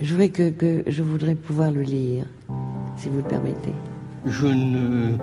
Je 0.00 0.10
voudrais 0.12 0.28
que, 0.30 0.50
que, 0.50 0.82
je 0.86 1.02
voudrais 1.02 1.34
pouvoir 1.34 1.70
le 1.70 1.82
lire, 1.82 2.24
si 2.96 3.08
vous 3.08 3.18
le 3.18 3.22
permettez. 3.22 3.74
Je 4.26 4.46
ne. 4.46 5.16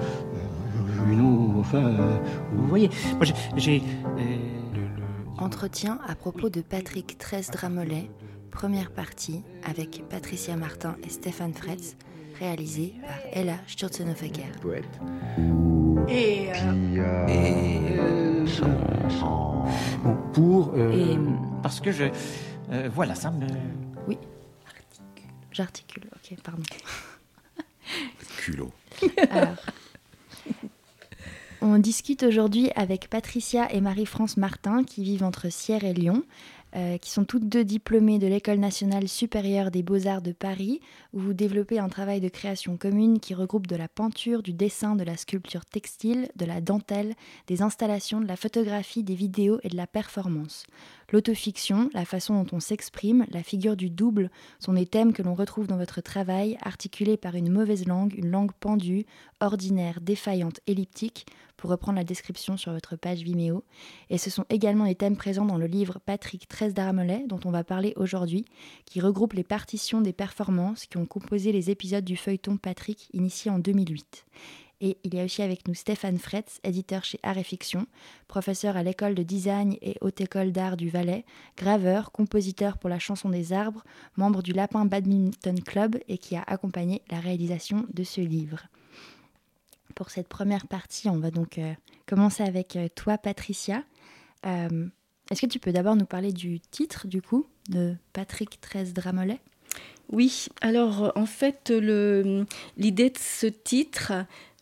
Non, 1.10 1.60
enfin. 1.60 2.20
vous 2.54 2.68
voyez, 2.68 2.90
moi 3.16 3.26
j'ai. 3.56 3.82
euh, 4.18 4.38
Entretien 5.40 6.00
à 6.08 6.16
propos 6.16 6.50
de 6.50 6.62
Patrick 6.62 7.18
Tress 7.18 7.50
Dramolet, 7.52 8.10
première 8.52 8.92
partie 8.92 9.44
avec 9.68 10.04
Patricia 10.10 10.56
Martin 10.58 10.96
et 11.06 11.10
Stéphane 11.10 11.54
Fretz, 11.54 11.96
réalisé 12.40 12.94
par 13.02 13.18
Ella 13.34 13.54
Sturzenhofer. 13.68 14.32
poète. 14.62 14.84
Et, 16.10 16.50
euh, 16.56 17.28
Et. 17.28 18.00
euh, 18.00 18.46
bon, 20.04 20.16
pour. 20.34 20.74
euh, 20.76 20.92
Et- 20.92 21.18
Parce 21.62 21.80
que 21.80 21.92
je. 21.92 22.06
euh, 22.72 22.90
voilà, 22.94 23.16
ça 23.16 23.32
me. 23.32 23.46
J'articule, 25.58 26.04
ok, 26.16 26.38
pardon. 26.44 26.62
Culot. 28.38 28.72
Alors, 29.32 29.56
on 31.62 31.80
discute 31.80 32.22
aujourd'hui 32.22 32.70
avec 32.76 33.10
Patricia 33.10 33.68
et 33.74 33.82
Marie-France 33.82 34.38
Martin 34.38 34.84
qui 34.84 35.04
vivent 35.04 35.24
entre 35.24 35.50
Sierre 35.50 35.84
et 35.84 35.96
Lyon, 35.96 36.24
euh, 36.78 36.98
qui 37.00 37.10
sont 37.10 37.26
toutes 37.26 37.50
deux 37.50 37.66
diplômées 37.66 38.20
de 38.20 38.28
l'École 38.28 38.60
nationale 38.60 39.08
supérieure 39.08 39.72
des 39.72 39.82
beaux-arts 39.82 40.22
de 40.22 40.32
Paris, 40.32 40.80
où 41.12 41.20
vous 41.20 41.34
développez 41.34 41.80
un 41.80 41.90
travail 41.90 42.22
de 42.22 42.30
création 42.30 42.78
commune 42.78 43.20
qui 43.20 43.34
regroupe 43.34 43.66
de 43.66 43.76
la 43.76 43.88
peinture, 43.88 44.44
du 44.44 44.54
dessin, 44.54 44.96
de 44.96 45.04
la 45.04 45.18
sculpture 45.18 45.66
textile, 45.66 46.30
de 46.36 46.46
la 46.46 46.62
dentelle, 46.62 47.16
des 47.48 47.64
installations, 47.64 48.22
de 48.22 48.28
la 48.28 48.36
photographie, 48.36 49.04
des 49.04 49.16
vidéos 49.16 49.60
et 49.64 49.70
de 49.70 49.76
la 49.76 49.88
performance. 49.88 50.68
L'autofiction, 51.12 51.90
la 51.94 52.06
façon 52.06 52.44
dont 52.44 52.56
on 52.56 52.60
s'exprime, 52.60 53.26
la 53.32 53.42
figure 53.42 53.76
du 53.76 53.90
double 53.90 54.30
sont 54.60 54.74
des 54.74 54.86
thèmes 54.86 55.14
que 55.14 55.24
l'on 55.24 55.34
retrouve 55.34 55.66
dans 55.66 55.78
votre 55.78 56.02
travail, 56.02 56.58
articulés 56.62 57.18
par 57.18 57.34
une 57.34 57.52
mauvaise 57.52 57.88
langue, 57.88 58.14
une 58.16 58.30
langue 58.30 58.52
pendue, 58.60 59.06
ordinaire, 59.40 60.00
défaillante, 60.02 60.60
elliptique, 60.68 61.26
pour 61.58 61.70
reprendre 61.70 61.98
la 61.98 62.04
description 62.04 62.56
sur 62.56 62.72
votre 62.72 62.96
page 62.96 63.24
Vimeo. 63.24 63.64
Et 64.10 64.18
ce 64.18 64.30
sont 64.30 64.46
également 64.50 64.86
des 64.86 64.96
thèmes 64.96 65.18
présents 65.18 65.46
dans 65.46 65.58
le 65.58 65.68
livre 65.68 66.00
Patrick 66.06 66.48
Tresse 66.48 66.74
d'Aramolet, 66.74 67.26
dont 67.28 67.40
on 67.46 67.52
va 67.52 67.64
parler 67.64 67.94
aujourd'hui, 67.98 68.46
qui 68.86 69.02
regroupe 69.02 69.34
les 69.34 69.44
partitions 69.44 70.02
des 70.02 70.14
performances 70.14 70.86
qui 70.86 70.98
ont 70.98 71.06
composé 71.06 71.52
les 71.52 71.70
épisodes 71.70 72.06
du 72.06 72.16
feuilleton 72.16 72.58
Patrick, 72.58 73.10
initié 73.14 73.52
en 73.52 73.60
2008. 73.60 74.26
Et 74.80 74.98
il 75.04 75.16
y 75.16 75.20
a 75.20 75.24
aussi 75.24 75.42
avec 75.42 75.68
nous 75.68 75.74
Stéphane 75.74 76.20
Fretz, 76.20 76.60
éditeur 76.64 77.04
chez 77.04 77.20
Art 77.24 77.38
et 77.38 77.44
Fiction, 77.44 77.88
professeur 78.28 78.78
à 78.78 78.84
l'école 78.84 79.16
de 79.16 79.24
design 79.24 79.76
et 79.82 79.96
haute 80.02 80.22
école 80.22 80.52
d'art 80.52 80.78
du 80.78 80.90
Valais, 80.90 81.26
graveur, 81.58 82.12
compositeur 82.12 82.78
pour 82.78 82.90
la 82.90 83.00
chanson 83.00 83.30
des 83.30 83.54
arbres, 83.54 83.84
membre 84.18 84.44
du 84.44 84.54
Lapin 84.54 84.86
Badminton 84.86 85.60
Club 85.64 85.98
et 86.08 86.20
qui 86.20 86.36
a 86.36 86.44
accompagné 86.46 87.02
la 87.10 87.20
réalisation 87.20 87.88
de 87.92 88.04
ce 88.04 88.22
livre. 88.22 88.68
Pour 89.98 90.12
cette 90.12 90.28
première 90.28 90.68
partie, 90.68 91.10
on 91.10 91.18
va 91.18 91.32
donc 91.32 91.58
euh, 91.58 91.74
commencer 92.06 92.44
avec 92.44 92.76
euh, 92.76 92.88
toi, 92.94 93.18
Patricia. 93.18 93.82
Euh, 94.46 94.86
Est-ce 95.32 95.42
que 95.42 95.48
tu 95.48 95.58
peux 95.58 95.72
d'abord 95.72 95.96
nous 95.96 96.06
parler 96.06 96.32
du 96.32 96.60
titre, 96.60 97.08
du 97.08 97.20
coup, 97.20 97.48
de 97.70 97.96
Patrick 98.14 98.62
13 98.62 98.94
Dramolet? 98.94 99.40
Oui, 100.12 100.50
alors 100.62 101.12
en 101.16 101.26
fait, 101.26 101.72
l'idée 101.72 103.10
de 103.10 103.18
ce 103.18 103.48
titre 103.48 104.14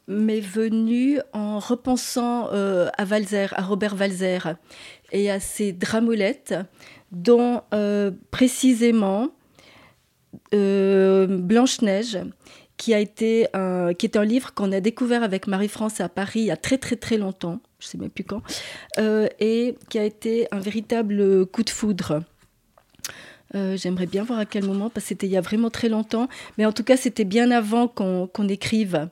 m'est 0.08 0.40
venue 0.40 1.20
en 1.34 1.60
repensant 1.60 2.48
à 2.48 3.06
Valzer, 3.06 3.54
à 3.58 3.62
Robert 3.62 3.96
Valzer, 3.96 4.56
et 5.12 5.30
à 5.30 5.42
ses 5.42 5.74
dramolettes, 5.74 6.56
dont 7.12 7.62
précisément 8.32 9.32
Blanche-Neige, 10.52 12.20
qui 12.78 12.94
a 12.94 13.00
été 13.00 13.48
un, 13.54 13.94
qui 13.94 14.06
est 14.06 14.18
un 14.18 14.26
livre 14.26 14.54
qu'on 14.54 14.72
a 14.72 14.80
découvert 14.80 15.24
avec 15.24 15.48
Marie-France 15.48 16.02
à 16.02 16.10
Paris 16.10 16.42
il 16.42 16.46
y 16.46 16.52
a 16.52 16.58
très 16.58 16.78
très 16.78 16.96
très 16.96 17.18
longtemps, 17.18 17.60
je 17.80 17.88
sais 17.88 17.98
même 17.98 18.10
plus 18.10 18.24
quand, 18.24 18.42
euh, 18.98 19.28
et 19.40 19.76
qui 19.90 20.00
a 20.00 20.04
été 20.04 20.48
un 20.52 20.60
véritable 20.60 21.46
coup 21.46 21.64
de 21.64 21.70
foudre. 21.70 22.24
Euh, 23.54 23.78
J'aimerais 23.78 24.08
bien 24.08 24.24
voir 24.24 24.40
à 24.40 24.46
quel 24.46 24.66
moment, 24.66 24.90
parce 24.90 25.06
que 25.06 25.10
c'était 25.10 25.28
il 25.28 25.34
y 25.34 25.38
a 25.38 25.42
vraiment 25.42 25.70
très 25.70 25.88
longtemps, 25.88 26.28
mais 26.58 26.66
en 26.66 26.74
tout 26.74 26.84
cas 26.84 26.98
c'était 26.98 27.24
bien 27.24 27.52
avant 27.52 27.88
qu'on 27.88 28.48
écrive. 28.50 29.08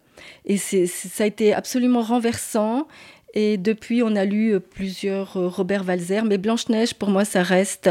Et 0.45 0.57
ça 0.57 1.23
a 1.23 1.27
été 1.27 1.53
absolument 1.53 2.01
renversant. 2.01 2.87
Et 3.33 3.57
depuis, 3.57 4.03
on 4.03 4.15
a 4.15 4.25
lu 4.25 4.53
euh, 4.53 4.59
plusieurs 4.59 5.37
euh, 5.37 5.47
Robert 5.47 5.85
Walzer, 5.87 6.23
mais 6.23 6.37
Blanche-Neige, 6.37 6.93
pour 6.93 7.09
moi, 7.09 7.25
ça 7.25 7.41
reste 7.41 7.89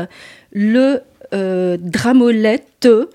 le 0.52 1.00
euh, 1.34 1.76
dramolette 1.80 2.86
euh, 2.86 3.06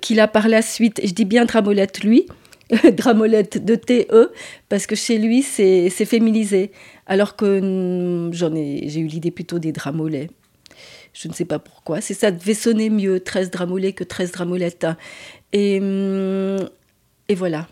qu'il 0.00 0.20
a 0.20 0.28
par 0.28 0.48
la 0.48 0.62
suite. 0.62 1.00
Je 1.04 1.12
dis 1.12 1.24
bien 1.24 1.44
dramolette, 1.44 2.02
lui, 2.02 2.26
dramolette 2.92 3.64
de 3.64 3.74
TE, 3.74 4.30
parce 4.68 4.86
que 4.86 4.94
chez 4.94 5.18
lui, 5.18 5.42
c'est 5.42 5.90
féminisé. 5.90 6.72
Alors 7.06 7.36
que 7.36 7.60
hum, 7.60 8.32
j'en 8.32 8.54
ai, 8.54 8.88
j'ai 8.88 9.00
eu 9.00 9.06
l'idée 9.06 9.30
plutôt 9.30 9.58
des 9.58 9.72
dramolets. 9.72 10.30
Je 11.12 11.28
ne 11.28 11.32
sais 11.32 11.44
pas 11.44 11.58
pourquoi. 11.58 12.00
C'est 12.00 12.14
ça 12.14 12.30
devait 12.30 12.54
sonner 12.54 12.88
mieux, 12.88 13.20
13 13.20 13.50
dramolets 13.50 13.92
que 13.92 14.04
13 14.04 14.32
dramolettes. 14.32 14.86
Et, 15.52 15.80
hum, 15.80 16.68
et 17.28 17.34
voilà. 17.34 17.66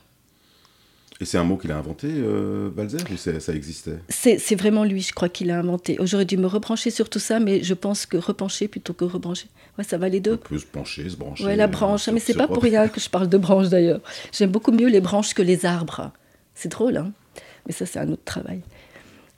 Et 1.21 1.25
c'est 1.25 1.37
un 1.37 1.43
mot 1.45 1.57
qu'il 1.57 1.73
a 1.73 1.77
inventé, 1.77 2.07
euh, 2.11 2.71
Balzer, 2.71 3.01
ou 3.13 3.17
c'est- 3.17 3.41
ça 3.41 3.53
existait? 3.53 3.99
C'est 4.09 4.39
c'est 4.39 4.55
vraiment 4.55 4.85
lui, 4.85 5.01
je 5.03 5.13
crois, 5.13 5.29
qui 5.29 5.45
l'a 5.45 5.59
inventé. 5.59 5.97
Oh, 5.99 6.07
J'aurais 6.07 6.25
dû 6.25 6.37
me 6.37 6.47
rebrancher 6.47 6.91
sur 6.91 7.11
tout 7.11 7.19
ça, 7.19 7.41
mais 7.41 7.61
je 7.65 7.75
pense 7.75 8.07
que 8.07 8.17
repencher 8.17 8.69
plutôt 8.69 8.93
que 8.93 9.05
rebrancher. 9.05 9.49
Ouais, 9.77 9.85
ça 9.85 9.99
va 9.99 10.09
les 10.09 10.19
On 10.19 10.23
deux. 10.23 10.37
peut 10.37 10.59
se 10.59 10.67
pencher, 10.67 11.09
se 11.11 11.17
brancher. 11.17 11.45
Ouais, 11.45 11.57
la 11.57 11.65
euh, 11.65 11.67
branche. 11.67 12.03
sur- 12.05 12.13
mais 12.13 12.21
c'est 12.21 12.35
pas 12.35 12.47
pour 12.47 12.63
rien 12.63 12.87
que 12.87 13.01
je 13.01 13.11
parle 13.11 13.29
de 13.29 13.37
branche 13.39 13.69
d'ailleurs. 13.69 14.01
J'aime 14.33 14.51
beaucoup 14.51 14.71
mieux 14.71 14.89
les 14.89 15.01
branches 15.01 15.35
que 15.35 15.43
les 15.43 15.67
arbres. 15.67 16.13
C'est 16.55 16.69
drôle, 16.69 16.97
hein 16.97 17.13
Mais 17.67 17.73
ça, 17.73 17.85
c'est 17.85 17.99
un 17.99 18.09
autre 18.13 18.25
travail. 18.25 18.63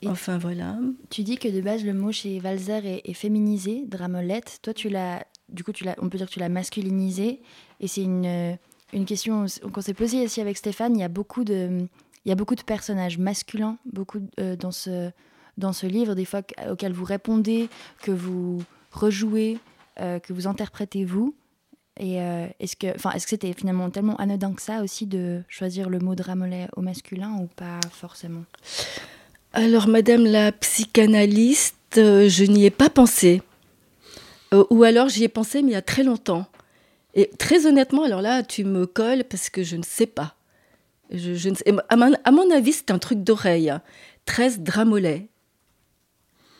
Et- 0.03 0.07
Enfin, 0.07 0.37
voilà. 0.37 0.77
Tu 1.09 1.23
dis 1.23 1.37
que 1.37 1.47
de 1.47 1.61
base 1.61 1.83
le 1.83 1.93
mot 1.93 2.11
chez 2.11 2.39
Valzer 2.39 2.85
est, 2.85 3.01
est 3.05 3.13
féminisé, 3.13 3.83
Dramolette. 3.87 4.59
Toi, 4.61 4.73
tu 4.73 4.89
l'as, 4.89 5.25
du 5.49 5.63
coup, 5.63 5.71
tu 5.73 5.83
l'as, 5.83 5.95
on 5.99 6.09
peut 6.09 6.17
dire 6.19 6.27
que 6.27 6.33
tu 6.33 6.39
l'as 6.39 6.49
masculinisé. 6.49 7.39
Et 7.79 7.87
c'est 7.87 8.01
une, 8.03 8.25
euh, 8.25 8.53
une 8.93 9.05
question 9.05 9.45
qu'on 9.73 9.81
s'est 9.81 9.93
posée 9.93 10.23
ici 10.23 10.41
avec 10.41 10.57
Stéphane. 10.57 10.95
Il 10.95 10.99
y 10.99 11.03
a 11.03 11.09
beaucoup 11.09 11.43
de, 11.43 11.87
il 12.25 12.29
y 12.29 12.31
a 12.31 12.35
beaucoup 12.35 12.55
de 12.55 12.61
personnages 12.61 13.17
masculins, 13.17 13.77
beaucoup 13.85 14.19
euh, 14.39 14.55
dans 14.55 14.71
ce, 14.71 15.11
dans 15.57 15.73
ce 15.73 15.87
livre, 15.87 16.15
des 16.15 16.25
fois 16.25 16.41
qu- 16.41 16.53
auxquels 16.69 16.93
vous 16.93 17.05
répondez, 17.05 17.69
que 18.01 18.11
vous 18.11 18.63
rejouez, 18.91 19.57
euh, 19.99 20.19
que 20.19 20.33
vous 20.33 20.47
interprétez 20.47 21.05
vous. 21.05 21.33
Et 21.99 22.21
euh, 22.21 22.47
est-ce 22.59 22.75
que, 22.75 22.95
enfin, 22.95 23.11
est-ce 23.11 23.25
que 23.25 23.31
c'était 23.31 23.53
finalement 23.53 23.89
tellement 23.89 24.15
anodin 24.15 24.53
que 24.53 24.61
ça 24.61 24.81
aussi 24.81 25.05
de 25.05 25.41
choisir 25.47 25.89
le 25.89 25.99
mot 25.99 26.15
Dramolet 26.15 26.67
au 26.75 26.81
masculin 26.81 27.35
ou 27.41 27.47
pas 27.47 27.79
forcément? 27.91 28.43
Alors, 29.53 29.87
Madame 29.87 30.25
la 30.25 30.51
psychanalyste, 30.53 31.75
je 31.95 32.43
n'y 32.45 32.65
ai 32.65 32.69
pas 32.69 32.89
pensé. 32.89 33.41
Ou 34.69 34.83
alors 34.83 35.09
j'y 35.09 35.25
ai 35.25 35.29
pensé, 35.29 35.61
mais 35.61 35.71
il 35.71 35.73
y 35.73 35.77
a 35.77 35.81
très 35.81 36.03
longtemps. 36.03 36.45
Et 37.13 37.29
très 37.37 37.65
honnêtement, 37.65 38.03
alors 38.03 38.21
là, 38.21 38.43
tu 38.43 38.63
me 38.63 38.85
colles 38.85 39.23
parce 39.29 39.49
que 39.49 39.63
je 39.63 39.75
ne 39.75 39.83
sais 39.83 40.05
pas. 40.05 40.35
Je, 41.11 41.33
je 41.33 41.49
ne 41.49 41.55
sais- 41.55 41.65
à, 41.89 41.95
mon, 41.97 42.13
à 42.23 42.31
mon 42.31 42.49
avis, 42.51 42.71
c'est 42.73 42.91
un 42.91 42.99
truc 42.99 43.23
d'oreille. 43.23 43.73
13 44.25 44.59
dramolets. 44.61 45.27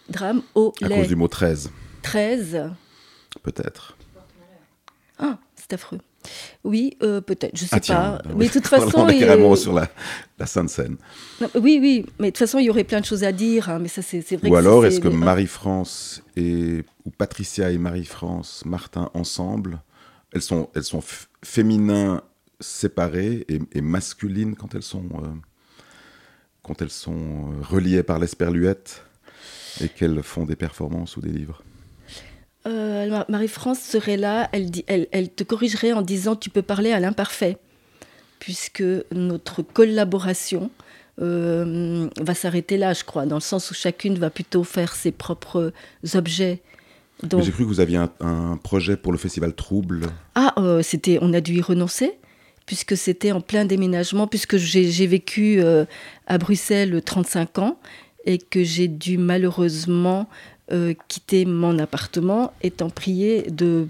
Drame 0.10 0.42
au 0.56 0.74
À 0.82 0.88
lait. 0.90 0.98
cause 1.00 1.08
du 1.08 1.16
mot 1.16 1.28
13, 1.30 1.72
13. 2.02 2.70
peut-être. 3.44 3.98
Ah, 5.18 5.38
c'est 5.56 5.72
affreux. 5.74 6.00
Oui, 6.64 6.98
euh, 7.02 7.22
peut-être, 7.22 7.56
je 7.56 7.62
sais 7.62 7.70
Ah 7.72 7.80
tiens, 7.80 7.96
pas. 7.96 8.22
bah 8.26 8.32
mais 8.36 8.48
de 8.48 8.52
toute 8.52 8.68
façon. 8.68 8.92
on 9.00 9.08
est 9.08 9.20
carrément 9.20 9.56
sur 9.56 9.74
la, 9.74 9.88
la 10.38 10.46
Sainte 10.46 10.70
Seine. 10.70 10.98
Non, 11.40 11.50
oui, 11.56 11.80
oui, 11.82 12.06
mais 12.20 12.28
de 12.28 12.32
toute 12.32 12.40
façon, 12.40 12.60
il 12.60 12.66
y 12.66 12.70
aurait 12.70 12.84
plein 12.84 13.00
de 13.00 13.06
choses 13.06 13.24
à 13.24 13.32
dire. 13.32 13.70
hein, 13.70 13.80
mais 13.80 13.88
ça, 13.88 14.02
c'est 14.02 14.20
vrai 14.36 14.50
Ou 14.50 14.52
que 14.52 14.58
alors, 14.58 14.86
est-ce 14.86 15.00
que 15.00 15.08
Marie-France 15.08 16.22
et 16.36 16.84
ou 17.06 17.10
Patricia 17.12 17.72
et 17.72 17.78
Marie-France 17.78 18.64
Martin 18.66 19.10
ensemble, 19.14 19.82
elles 20.31 20.42
sont, 20.42 20.69
elles 20.75 20.84
sont 20.84 21.03
séparées 22.59 23.46
et, 23.50 23.59
et 23.73 23.82
masculines 23.82 24.56
quand 24.56 24.76
elles 24.76 24.84
sont, 24.84 25.06
euh, 25.16 25.28
quand 26.64 26.82
elles 26.82 26.91
sont 26.91 27.14
euh, 27.14 27.61
reliées 27.61 28.03
par 28.03 28.20
l'esperluette 28.20 29.03
et 29.82 29.90
qu'elles 29.90 30.22
font 30.23 30.46
des 30.46 30.56
performances 30.56 31.17
ou 31.17 31.22
des 31.22 31.32
livres 31.32 31.64
Euh, 32.67 33.23
Marie-France 33.28 33.79
serait 33.79 34.17
là, 34.17 34.47
elle, 34.52 34.70
dit, 34.70 34.85
elle, 34.88 35.34
te 35.34 35.44
corrigerait 35.44 35.94
en 35.94 36.03
disant 36.03 36.35
tu 36.35 36.52
peux 36.52 36.61
parler 36.61 36.91
à 36.91 37.00
l'imparfait, 37.00 37.58
puisque 38.40 38.84
notre 39.11 39.64
collaboration 39.64 40.70
va 41.17 42.34
s'arrêter 42.34 42.78
là, 42.78 42.94
je 42.94 43.03
crois, 43.03 43.26
dans 43.28 43.35
le 43.35 43.41
sens 43.41 43.70
où 43.70 43.73
chacune 43.76 44.17
va 44.17 44.29
plutôt 44.32 44.64
faire 44.64 44.96
ses 44.96 45.11
propres 45.11 45.72
objets. 46.16 46.61
Donc, 47.23 47.44
J'ai 47.44 47.52
cru 47.52 47.64
que 47.64 47.68
vous 47.70 47.79
aviez 47.79 47.97
un, 47.97 48.12
un 48.20 48.58
projet 48.58 48.97
pour 48.97 49.12
le 49.12 49.18
festival 49.18 49.53
Trouble. 49.53 50.08
ah, 50.35 50.53
euh, 50.58 50.82
c'était, 50.82 51.20
on 51.22 51.34
a 51.34 51.41
dû 51.41 51.53
y 51.56 51.62
renoncer, 51.62 52.14
puisque 52.66 52.97
c'était 52.97 53.32
en 53.32 53.41
plein 53.41 53.66
déménagement, 53.66 54.28
puisque 54.28 54.58
j'ai 54.58 54.90
j'ai 54.91 55.08
vécu 55.08 55.62
euh, 55.62 55.85
à 56.28 56.38
Bruxelles 56.38 57.02
35 57.03 57.59
ans 57.59 57.78
et 58.26 58.38
que 58.38 58.64
j'ai 58.64 58.88
dû 58.88 59.18
malheureusement 59.18 60.28
euh, 60.72 60.94
quitter 61.08 61.46
mon 61.46 61.78
appartement, 61.79 62.53
étant 62.64 62.90
priée 62.90 63.44
de, 63.52 63.88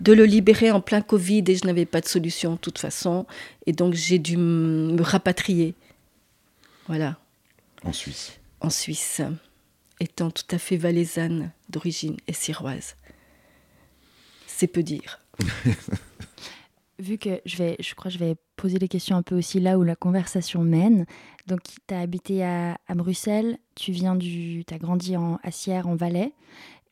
de 0.00 0.12
le 0.12 0.24
libérer 0.24 0.70
en 0.70 0.80
plein 0.80 1.00
Covid 1.00 1.44
et 1.46 1.54
je 1.56 1.66
n'avais 1.66 1.84
pas 1.86 2.00
de 2.00 2.08
solution 2.08 2.52
de 2.52 2.58
toute 2.58 2.78
façon. 2.78 3.26
Et 3.66 3.72
donc 3.72 3.94
j'ai 3.94 4.18
dû 4.18 4.36
me 4.36 5.00
rapatrier. 5.02 5.74
Voilà. 6.88 7.18
En 7.84 7.92
Suisse. 7.92 8.38
En 8.60 8.70
Suisse, 8.70 9.20
étant 10.00 10.30
tout 10.30 10.44
à 10.50 10.58
fait 10.58 10.76
valaisanne 10.76 11.52
d'origine 11.68 12.16
et 12.26 12.32
siroise. 12.32 12.96
C'est 14.46 14.66
peu 14.66 14.82
dire. 14.82 15.20
Vu 17.00 17.18
que 17.18 17.40
je 17.44 17.56
vais, 17.56 17.76
je 17.80 17.94
crois 17.94 18.10
que 18.10 18.16
je 18.16 18.24
vais 18.24 18.36
poser 18.56 18.78
les 18.78 18.86
questions 18.86 19.16
un 19.16 19.22
peu 19.22 19.36
aussi 19.36 19.58
là 19.58 19.78
où 19.78 19.82
la 19.82 19.96
conversation 19.96 20.62
mène. 20.62 21.06
Donc, 21.46 21.60
tu 21.88 21.94
as 21.94 22.00
habité 22.00 22.44
à, 22.44 22.78
Bruxelles, 22.94 23.58
tu 23.74 23.90
viens 23.90 24.14
du, 24.14 24.64
as 24.70 24.78
grandi 24.78 25.16
en, 25.16 25.40
à 25.42 25.50
Sierre, 25.50 25.88
en 25.88 25.96
Valais. 25.96 26.32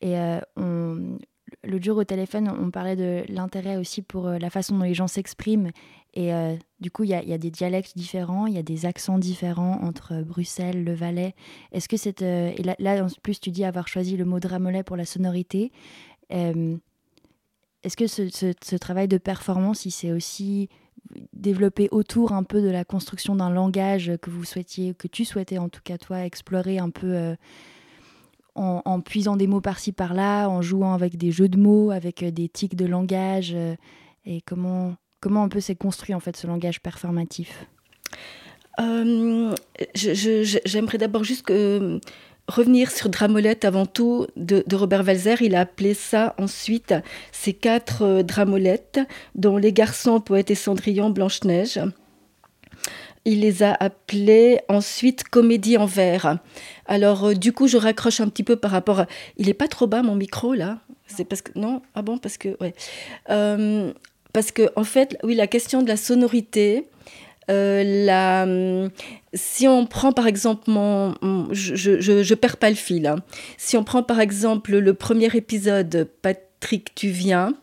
Et 0.01 0.17
euh, 0.17 0.41
on, 0.57 1.17
l'autre 1.63 1.85
jour 1.85 1.97
au 1.97 2.03
téléphone, 2.03 2.49
on 2.49 2.71
parlait 2.71 2.95
de 2.95 3.23
l'intérêt 3.29 3.77
aussi 3.77 4.01
pour 4.01 4.27
euh, 4.27 4.37
la 4.37 4.49
façon 4.49 4.77
dont 4.77 4.83
les 4.83 4.93
gens 4.93 5.07
s'expriment. 5.07 5.71
Et 6.15 6.33
euh, 6.33 6.55
du 6.79 6.91
coup, 6.91 7.03
il 7.03 7.09
y, 7.09 7.13
a 7.15 7.37
des 7.37 7.49
dialectes 7.49 7.97
différents, 7.97 8.45
il 8.45 8.53
y 8.53 8.59
a 8.59 8.63
des 8.63 8.85
accents 8.85 9.17
différents 9.17 9.79
entre 9.81 10.21
Bruxelles, 10.21 10.83
le 10.83 10.93
Valais. 10.93 11.33
Est-ce 11.71 11.89
que 11.89 11.97
cette. 11.97 12.21
et 12.21 12.61
là, 12.61 13.03
en 13.03 13.07
plus, 13.23 13.39
tu 13.39 13.49
dis 13.49 13.65
avoir 13.65 13.87
choisi 13.87 14.15
le 14.15 14.25
mot 14.25 14.39
dramolet 14.39 14.83
pour 14.83 14.95
la 14.95 15.05
sonorité. 15.05 15.71
Est-ce 17.83 17.97
que 17.97 18.07
ce, 18.07 18.75
travail 18.77 19.07
de 19.09 19.17
performance, 19.17 19.85
il 19.85 19.91
s'est 19.91 20.13
aussi 20.13 20.69
développé 21.33 21.89
autour 21.91 22.31
un 22.31 22.43
peu 22.43 22.61
de 22.61 22.69
la 22.69 22.85
construction 22.85 23.35
d'un 23.35 23.49
langage 23.49 24.13
que 24.21 24.29
vous 24.29 24.45
souhaitiez, 24.45 24.93
que 24.93 25.07
tu 25.07 25.25
souhaitais 25.25 25.57
en 25.57 25.67
tout 25.67 25.81
cas 25.83 25.97
toi 25.97 26.23
explorer 26.23 26.79
un 26.79 26.89
peu 26.89 27.13
euh, 27.13 27.35
en, 28.55 29.01
puisant 29.01 29.35
des 29.35 29.47
mots 29.47 29.59
par-ci 29.59 29.91
par-là, 29.91 30.47
en 30.47 30.61
jouant 30.61 30.93
avec 30.93 31.17
des 31.17 31.31
jeux 31.31 31.49
de 31.49 31.57
mots, 31.57 31.91
avec 31.91 32.23
euh, 32.23 32.31
des 32.31 32.47
tics 32.47 32.75
de 32.75 32.85
langage, 32.85 33.51
euh, 33.53 33.75
et 34.25 34.41
comment 34.41 34.95
comment 35.23 35.43
un 35.43 35.47
peu 35.47 35.61
s'est 35.61 35.75
construit 35.75 36.13
en 36.13 36.19
fait 36.19 36.35
ce 36.35 36.47
langage 36.47 36.81
performatif? 36.81 37.65
J'aimerais 39.95 40.97
d'abord 40.97 41.23
juste 41.23 41.43
que 41.43 42.01
revenir 42.49 42.91
sur 42.91 43.07
Dramolette 43.07 43.63
avant 43.63 43.85
tout 43.85 44.27
de, 44.35 44.65
Robert 44.73 45.05
Walzer. 45.05 45.41
Il 45.41 45.55
a 45.55 45.61
appelé 45.61 45.93
ça 45.93 46.35
ensuite 46.37 46.93
ces 47.31 47.53
quatre 47.53 48.01
euh, 48.01 48.21
Dramolettes, 48.21 48.99
dont 49.35 49.55
les 49.55 49.71
garçons, 49.71 50.19
Poète 50.19 50.51
et 50.51 50.55
Cendrillon, 50.55 51.09
Blanche-Neige. 51.09 51.79
Il 53.23 53.39
les 53.39 53.63
a 53.63 53.73
appelés 53.73 54.59
ensuite 54.67 55.23
comédie 55.23 55.77
en 55.77 55.85
vers. 55.85 56.39
Alors 56.85 57.27
euh, 57.27 57.33
du 57.33 57.53
coup, 57.53 57.67
je 57.67 57.77
raccroche 57.77 58.19
un 58.19 58.27
petit 58.27 58.43
peu 58.43 58.57
par 58.57 58.71
rapport 58.71 58.99
à... 58.99 59.07
Il 59.37 59.47
est 59.47 59.53
pas 59.53 59.69
trop 59.69 59.87
bas 59.87 60.03
mon 60.03 60.15
micro 60.15 60.53
là? 60.53 60.79
C'est 61.07 61.23
parce 61.23 61.41
que... 61.41 61.57
Non? 61.57 61.81
Ah 61.95 62.01
bon? 62.01 62.17
Parce 62.17 62.37
que... 62.37 62.57
Ouais. 62.59 62.73
Euh, 63.29 63.93
parce 64.33 64.51
que 64.51 64.69
en 64.75 64.83
fait, 64.83 65.17
oui, 65.23 65.35
la 65.35 65.47
question 65.47 65.83
de 65.83 65.87
la 65.87 65.97
sonorité, 65.97 66.87
euh, 67.51 67.83
la, 68.05 68.47
si 69.33 69.67
on 69.67 69.85
prend 69.85 70.11
par 70.11 70.27
exemple 70.27 70.63
mon, 70.67 71.13
je, 71.51 71.99
je, 71.99 72.33
perds 72.33 72.57
pas 72.57 72.69
le 72.69 72.75
fil. 72.75 73.05
Hein. 73.05 73.17
Si 73.57 73.77
on 73.77 73.83
prend 73.83 74.03
par 74.03 74.19
exemple 74.19 74.75
le 74.77 74.93
premier 74.93 75.29
épisode, 75.35 76.09
Patrick, 76.21 76.95
tu 76.95 77.09
viens, 77.09 77.53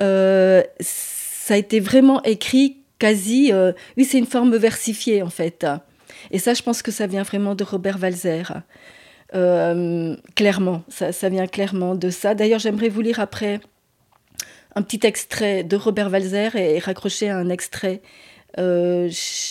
euh, 0.00 0.62
ça 0.80 1.54
a 1.54 1.56
été 1.56 1.80
vraiment 1.80 2.22
écrit 2.22 2.78
quasi. 2.98 3.52
Euh, 3.52 3.72
oui, 3.96 4.04
c'est 4.04 4.18
une 4.18 4.26
forme 4.26 4.56
versifiée 4.56 5.22
en 5.22 5.30
fait. 5.30 5.66
Et 6.30 6.38
ça, 6.38 6.54
je 6.54 6.62
pense 6.62 6.82
que 6.82 6.90
ça 6.90 7.06
vient 7.06 7.22
vraiment 7.22 7.54
de 7.54 7.64
Robert 7.64 7.98
Walzer. 8.00 8.62
clairement, 10.34 10.82
ça, 10.88 11.12
ça, 11.12 11.28
vient 11.28 11.46
clairement 11.46 11.94
de 11.94 12.10
ça. 12.10 12.34
D'ailleurs, 12.34 12.60
j'aimerais 12.60 12.88
vous 12.88 13.00
lire 13.00 13.20
après 13.20 13.60
un 14.78 14.82
petit 14.82 15.04
extrait 15.04 15.64
de 15.64 15.76
Robert 15.76 16.10
Walzer 16.12 16.54
et 16.54 16.78
raccrocher 16.78 17.28
un 17.28 17.48
extrait 17.48 18.00
euh, 18.58 19.10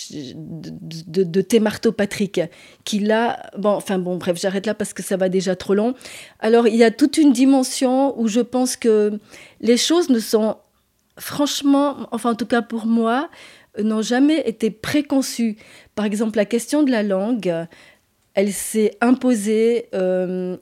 de, 0.10 1.24
de, 1.24 1.42
de 1.42 1.60
Marteau 1.60 1.92
Patrick, 1.92 2.40
qui 2.86 3.00
là, 3.00 3.52
bon, 3.58 3.72
enfin 3.72 4.00
bon, 4.00 4.16
bref, 4.16 4.40
j'arrête 4.40 4.66
là 4.66 4.74
parce 4.74 4.94
que 4.94 5.04
ça 5.04 5.18
va 5.18 5.28
déjà 5.28 5.56
trop 5.56 5.74
long. 5.74 5.96
Alors, 6.40 6.66
il 6.68 6.78
y 6.78 6.84
a 6.84 6.92
toute 6.92 7.18
une 7.18 7.34
dimension 7.34 8.18
où 8.20 8.28
je 8.30 8.40
pense 8.40 8.78
que 8.78 9.20
les 9.60 9.76
choses 9.76 10.10
ne 10.10 10.20
sont, 10.20 10.56
franchement, 11.20 12.08
enfin 12.12 12.32
en 12.32 12.36
tout 12.36 12.46
cas 12.46 12.62
pour 12.62 12.86
moi, 12.86 13.30
n'ont 13.78 14.02
jamais 14.02 14.42
été 14.48 14.72
préconçues. 14.72 15.58
Par 15.94 16.06
exemple, 16.06 16.38
la 16.38 16.46
question 16.46 16.84
de 16.84 16.92
la 16.92 17.04
langue, 17.04 17.54
elle 18.34 18.54
s'est 18.54 18.98
imposée. 19.02 19.90
Euh, 19.94 20.58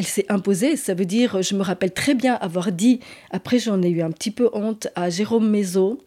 elle 0.00 0.06
s'est 0.06 0.32
imposée, 0.32 0.76
ça 0.76 0.94
veut 0.94 1.04
dire, 1.04 1.42
je 1.42 1.54
me 1.54 1.62
rappelle 1.62 1.92
très 1.92 2.14
bien 2.14 2.34
avoir 2.36 2.72
dit, 2.72 3.00
après 3.30 3.58
j'en 3.58 3.82
ai 3.82 3.90
eu 3.90 4.00
un 4.00 4.10
petit 4.10 4.30
peu 4.30 4.48
honte, 4.54 4.88
à 4.94 5.10
Jérôme 5.10 5.50
Mézot, 5.50 6.02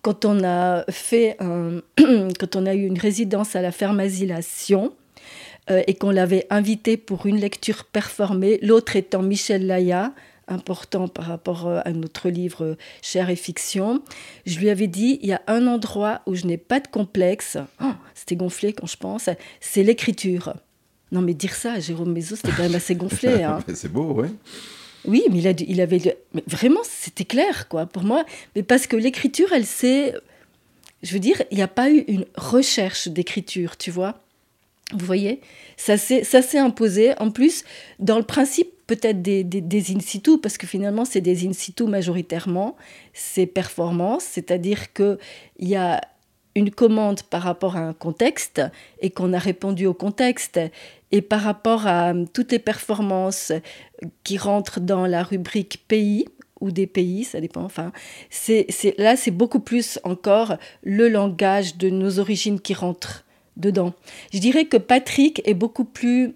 quand 0.00 0.24
on 0.24 0.42
a 0.42 0.84
fait 0.90 1.36
quand 1.38 2.56
on 2.56 2.64
a 2.64 2.74
eu 2.74 2.86
une 2.86 2.98
résidence 2.98 3.56
à 3.56 3.60
la 3.60 3.72
ferme 3.72 4.00
Asilation 4.00 4.94
euh, 5.70 5.82
et 5.86 5.92
qu'on 5.92 6.10
l'avait 6.10 6.46
invité 6.48 6.96
pour 6.96 7.26
une 7.26 7.36
lecture 7.36 7.84
performée, 7.84 8.58
l'autre 8.62 8.96
étant 8.96 9.20
Michel 9.20 9.66
Laya, 9.66 10.14
important 10.48 11.08
par 11.08 11.26
rapport 11.26 11.66
euh, 11.66 11.80
à 11.84 11.92
notre 11.92 12.30
livre 12.30 12.78
Chair 13.02 13.28
et 13.28 13.36
fiction, 13.36 14.02
je 14.46 14.58
lui 14.58 14.70
avais 14.70 14.86
dit 14.86 15.18
il 15.20 15.28
y 15.28 15.34
a 15.34 15.42
un 15.46 15.66
endroit 15.66 16.22
où 16.24 16.34
je 16.34 16.46
n'ai 16.46 16.56
pas 16.56 16.80
de 16.80 16.88
complexe, 16.88 17.58
oh, 17.82 17.92
c'était 18.14 18.36
gonflé 18.36 18.72
quand 18.72 18.86
je 18.86 18.96
pense, 18.96 19.28
c'est 19.60 19.82
l'écriture. 19.82 20.54
Non 21.12 21.20
mais 21.20 21.34
dire 21.34 21.54
ça 21.54 21.74
à 21.74 21.80
Jérôme 21.80 22.12
Mézot, 22.12 22.36
c'était 22.36 22.52
quand 22.56 22.62
même 22.62 22.74
assez 22.74 22.96
gonflé. 22.96 23.42
Hein. 23.42 23.58
c'est 23.74 23.92
beau, 23.92 24.14
oui. 24.16 24.28
Oui, 25.04 25.24
mais 25.30 25.38
il, 25.38 25.48
a, 25.48 25.50
il 25.50 25.80
avait. 25.80 26.16
Mais 26.32 26.42
vraiment, 26.46 26.80
c'était 26.84 27.24
clair, 27.24 27.68
quoi, 27.68 27.86
pour 27.86 28.02
moi. 28.02 28.24
Mais 28.56 28.62
parce 28.62 28.86
que 28.86 28.96
l'écriture, 28.96 29.52
elle 29.52 29.66
s'est. 29.66 30.14
Je 31.02 31.12
veux 31.12 31.18
dire, 31.18 31.42
il 31.50 31.56
n'y 31.56 31.62
a 31.62 31.68
pas 31.68 31.90
eu 31.90 32.04
une 32.08 32.24
recherche 32.36 33.08
d'écriture, 33.08 33.76
tu 33.76 33.90
vois. 33.90 34.20
Vous 34.92 35.04
voyez? 35.04 35.40
Ça 35.76 35.96
s'est 35.96 36.58
imposé. 36.58 37.18
En 37.18 37.30
plus, 37.30 37.64
dans 37.98 38.18
le 38.18 38.24
principe, 38.24 38.68
peut-être 38.86 39.20
des, 39.22 39.42
des, 39.42 39.60
des, 39.60 39.94
in 39.94 40.00
situ, 40.00 40.38
parce 40.38 40.56
que 40.58 40.66
finalement, 40.66 41.04
c'est 41.04 41.20
des 41.20 41.46
in 41.46 41.52
situ 41.52 41.84
majoritairement, 41.84 42.76
c'est 43.12 43.46
performance, 43.46 44.22
c'est-à-dire 44.24 44.92
qu'il 44.92 45.18
y 45.58 45.74
a 45.74 46.00
une 46.54 46.70
commande 46.70 47.22
par 47.22 47.42
rapport 47.42 47.76
à 47.76 47.80
un 47.80 47.92
contexte 47.92 48.62
et 49.00 49.10
qu'on 49.10 49.32
a 49.32 49.38
répondu 49.38 49.86
au 49.86 49.94
contexte 49.94 50.60
et 51.10 51.22
par 51.22 51.42
rapport 51.42 51.86
à 51.86 52.14
toutes 52.32 52.52
les 52.52 52.58
performances 52.58 53.52
qui 54.24 54.38
rentrent 54.38 54.80
dans 54.80 55.06
la 55.06 55.22
rubrique 55.22 55.84
pays 55.86 56.26
ou 56.60 56.70
des 56.70 56.86
pays, 56.86 57.24
ça 57.24 57.40
dépend. 57.40 57.62
Enfin, 57.62 57.92
c'est, 58.30 58.66
là, 58.98 59.16
c'est 59.16 59.30
beaucoup 59.30 59.60
plus 59.60 59.98
encore 60.04 60.56
le 60.82 61.08
langage 61.08 61.76
de 61.76 61.90
nos 61.90 62.18
origines 62.18 62.60
qui 62.60 62.72
rentre 62.72 63.24
dedans. 63.56 63.92
Je 64.32 64.38
dirais 64.38 64.64
que 64.64 64.78
Patrick 64.78 65.42
est 65.44 65.54
beaucoup 65.54 65.84
plus 65.84 66.34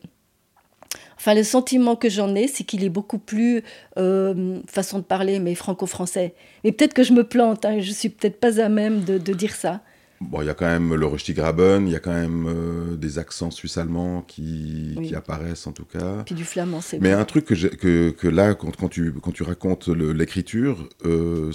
Enfin, 1.18 1.34
le 1.34 1.44
sentiment 1.44 1.96
que 1.96 2.10
j'en 2.10 2.34
ai, 2.34 2.46
c'est 2.46 2.62
qu'il 2.62 2.84
est 2.84 2.90
beaucoup 2.90 3.18
plus, 3.18 3.64
euh, 3.98 4.60
façon 4.68 4.98
de 4.98 5.02
parler, 5.02 5.40
mais 5.40 5.54
franco-français. 5.54 6.34
Mais 6.62 6.72
peut-être 6.72 6.92
que 6.92 7.02
je 7.02 7.14
me 7.14 7.24
plante, 7.24 7.64
hein, 7.64 7.80
je 7.80 7.90
suis 7.90 8.10
peut-être 8.10 8.38
pas 8.38 8.60
à 8.60 8.68
même 8.68 9.02
de 9.02 9.32
dire 9.32 9.54
ça. 9.54 9.80
Bon, 10.20 10.40
il 10.40 10.46
y 10.46 10.50
a 10.50 10.54
quand 10.54 10.66
même 10.66 10.94
le 10.94 11.34
Graben, 11.34 11.86
il 11.86 11.92
y 11.92 11.96
a 11.96 12.00
quand 12.00 12.12
même 12.12 12.46
euh, 12.48 12.96
des 12.96 13.18
accents 13.18 13.50
suisse-allemands 13.50 14.22
qui, 14.22 14.98
qui, 15.02 15.14
apparaissent 15.14 15.66
en 15.66 15.72
tout 15.72 15.84
cas. 15.84 16.22
Puis 16.24 16.34
du 16.34 16.44
flamand, 16.44 16.80
c'est 16.80 17.00
Mais 17.00 17.12
un 17.12 17.24
truc 17.24 17.44
que, 17.44 17.54
que, 17.54 18.10
que, 18.10 18.28
là, 18.28 18.54
quand, 18.54 18.74
quand, 18.76 18.88
tu, 18.88 19.12
quand 19.12 19.32
tu 19.32 19.42
racontes 19.42 19.88
l'écriture, 19.88 20.88
euh, 21.04 21.52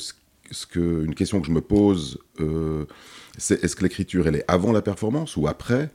ce, 0.52 0.66
que, 0.68 1.06
une 1.06 1.16
question 1.16 1.42
que 1.42 1.48
je 1.48 1.52
me 1.52 1.62
pose, 1.62 2.20
euh, 2.40 2.86
c'est 3.38 3.64
est-ce 3.64 3.76
que 3.76 3.84
l'écriture, 3.84 4.28
elle 4.28 4.36
est 4.36 4.46
avant 4.48 4.72
la 4.72 4.82
performance 4.82 5.38
ou 5.38 5.48
après 5.48 5.90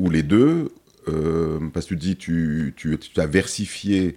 Ou 0.00 0.08
les 0.08 0.22
deux 0.22 0.72
Parce 1.06 1.86
que 1.86 1.90
tu 1.90 1.96
dis, 1.96 2.16
tu, 2.16 2.72
tu, 2.76 2.96
tu 2.98 3.20
as 3.20 3.26
versifié 3.26 4.16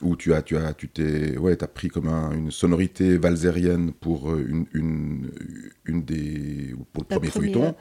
où 0.00 0.16
tu 0.16 0.32
as, 0.32 0.42
tu 0.42 0.56
as, 0.56 0.72
tu 0.72 0.88
t'es, 0.88 1.36
ouais, 1.36 1.62
as 1.62 1.66
pris 1.66 1.88
comme 1.88 2.08
une 2.08 2.50
sonorité 2.50 3.18
valzérienne 3.18 3.92
pour 3.92 4.30
euh, 4.30 4.46
une, 4.48 4.66
une, 4.72 5.30
une 5.84 6.02
des, 6.02 6.74
pour 6.92 7.04
le 7.08 7.14
premier 7.14 7.30
feuilleton. 7.30 7.74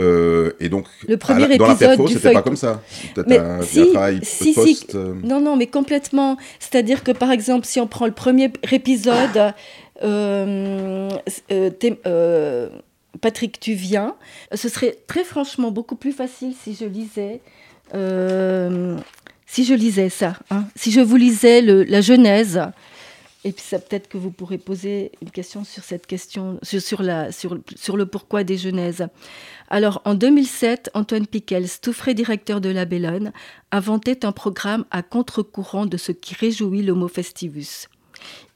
Euh, 0.00 0.52
et 0.60 0.68
donc, 0.68 0.86
le 1.08 1.16
premier 1.16 1.58
dans 1.58 1.66
la 1.66 1.74
perfo, 1.74 2.06
c'était 2.06 2.32
pas 2.32 2.42
comme 2.42 2.56
ça. 2.56 2.82
Mais 3.26 3.40
si, 3.62 3.84
si, 4.22 4.54
si, 4.54 4.86
euh. 4.94 5.14
non, 5.24 5.40
non, 5.40 5.56
mais 5.56 5.66
complètement. 5.66 6.36
C'est-à-dire 6.60 7.02
que 7.02 7.10
par 7.10 7.32
exemple, 7.32 7.66
si 7.66 7.80
on 7.80 7.88
prend 7.88 8.06
le 8.06 8.12
premier 8.12 8.52
épisode, 8.70 9.54
Patrick, 13.20 13.58
tu 13.58 13.72
viens, 13.72 14.14
ce 14.54 14.68
serait 14.68 14.96
très 15.08 15.24
franchement 15.24 15.72
beaucoup 15.72 15.96
plus 15.96 16.12
facile 16.12 16.54
si 16.54 16.74
je 16.74 16.84
lisais 16.84 17.40
si 19.48 19.64
je 19.64 19.74
lisais 19.74 20.10
ça, 20.10 20.38
hein, 20.50 20.66
si 20.76 20.92
je 20.92 21.00
vous 21.00 21.16
lisais 21.16 21.62
la 21.62 22.00
Genèse, 22.02 22.60
et 23.44 23.52
puis 23.52 23.64
ça 23.64 23.78
peut-être 23.78 24.08
que 24.08 24.18
vous 24.18 24.30
pourrez 24.30 24.58
poser 24.58 25.10
une 25.22 25.30
question 25.30 25.64
sur 25.64 25.82
cette 25.82 26.06
question, 26.06 26.60
sur, 26.62 27.02
le 27.02 28.04
pourquoi 28.04 28.44
des 28.44 28.58
Genèses. 28.58 29.06
Alors 29.70 30.02
en 30.04 30.14
2007, 30.14 30.90
Antoine 30.92 31.26
Piquels, 31.26 31.68
tout 31.80 31.94
frais 31.94 32.14
directeur 32.14 32.60
de 32.60 32.68
la 32.68 32.84
Bellone, 32.84 33.32
inventait 33.72 34.26
un 34.26 34.32
programme 34.32 34.84
à 34.90 35.02
contre-courant 35.02 35.86
de 35.86 35.96
ce 35.96 36.12
qui 36.12 36.34
réjouit 36.34 36.82
l'Homo 36.82 37.08
festivus. 37.08 37.88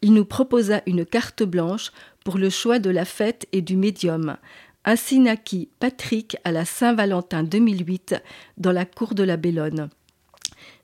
Il 0.03 0.13
nous 0.13 0.27
proposa 0.27 0.83
une 0.87 1.07
carte 1.07 1.43
blanche 1.43 1.91
pour 2.23 2.37
le 2.37 2.51
choix 2.51 2.79
de 2.79 2.91
la 2.91 3.07
fête 3.07 3.47
et 3.53 3.63
du 3.63 3.77
médium. 3.77 4.37
Ainsi 4.85 5.21
naquit 5.21 5.69
Patrick 5.79 6.37
à 6.45 6.53
la 6.53 6.67
Saint-Valentin 6.67 7.45
2008 7.45 8.17
dans 8.59 8.73
la 8.73 8.85
cour 8.85 9.15
de 9.15 9.23
la 9.23 9.39
Bellone. 9.39 9.89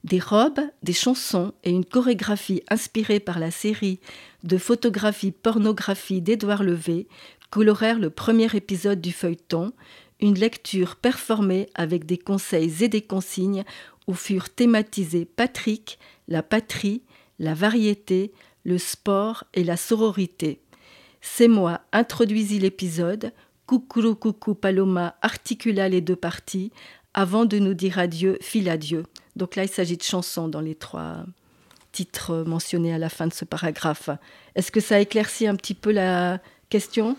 Des 0.08 0.20
robes, 0.20 0.60
des 0.82 0.94
chansons 0.94 1.52
et 1.64 1.70
une 1.70 1.84
chorégraphie 1.84 2.62
inspirée 2.70 3.20
par 3.20 3.38
la 3.38 3.50
série 3.50 4.00
de 4.42 4.56
photographies 4.56 5.32
pornographie 5.32 6.22
d'Édouard 6.22 6.62
Levé 6.62 7.08
colorèrent 7.50 7.98
le 7.98 8.08
premier 8.08 8.48
épisode 8.54 9.02
du 9.02 9.12
feuilleton, 9.12 9.74
une 10.20 10.38
lecture 10.38 10.96
performée 10.96 11.68
avec 11.74 12.06
des 12.06 12.16
conseils 12.16 12.82
et 12.82 12.88
des 12.88 13.02
consignes 13.02 13.64
où 14.06 14.14
furent 14.14 14.48
thématisés 14.48 15.26
Patrick, 15.26 15.98
la 16.26 16.42
patrie, 16.42 17.02
la 17.38 17.52
variété, 17.52 18.32
le 18.64 18.78
sport 18.78 19.44
et 19.52 19.62
la 19.62 19.76
sororité. 19.76 20.62
C'est 21.20 21.48
moi 21.48 21.82
introduisit 21.92 22.60
l'épisode, 22.60 23.32
Coucou 23.68 24.14
coucou 24.14 24.54
Paloma 24.54 25.16
articula 25.20 25.90
les 25.90 26.00
deux 26.00 26.16
parties 26.16 26.72
avant 27.18 27.46
de 27.46 27.58
nous 27.58 27.75
dire 27.75 27.98
adieu, 27.98 28.38
fil 28.40 28.68
adieu. 28.68 29.02
Donc 29.34 29.56
là, 29.56 29.64
il 29.64 29.68
s'agit 29.68 29.96
de 29.96 30.04
chansons 30.04 30.46
dans 30.46 30.60
les 30.60 30.76
trois 30.76 31.25
titres 31.90 32.44
mentionnés 32.46 32.94
à 32.94 32.98
la 32.98 33.08
fin 33.08 33.26
de 33.26 33.32
ce 33.32 33.44
paragraphe. 33.44 34.08
Est-ce 34.54 34.70
que 34.70 34.78
ça 34.78 35.00
éclaircit 35.00 35.48
un 35.48 35.56
petit 35.56 35.75
peu 35.75 35.90
la 35.90 36.40
question? 36.68 37.16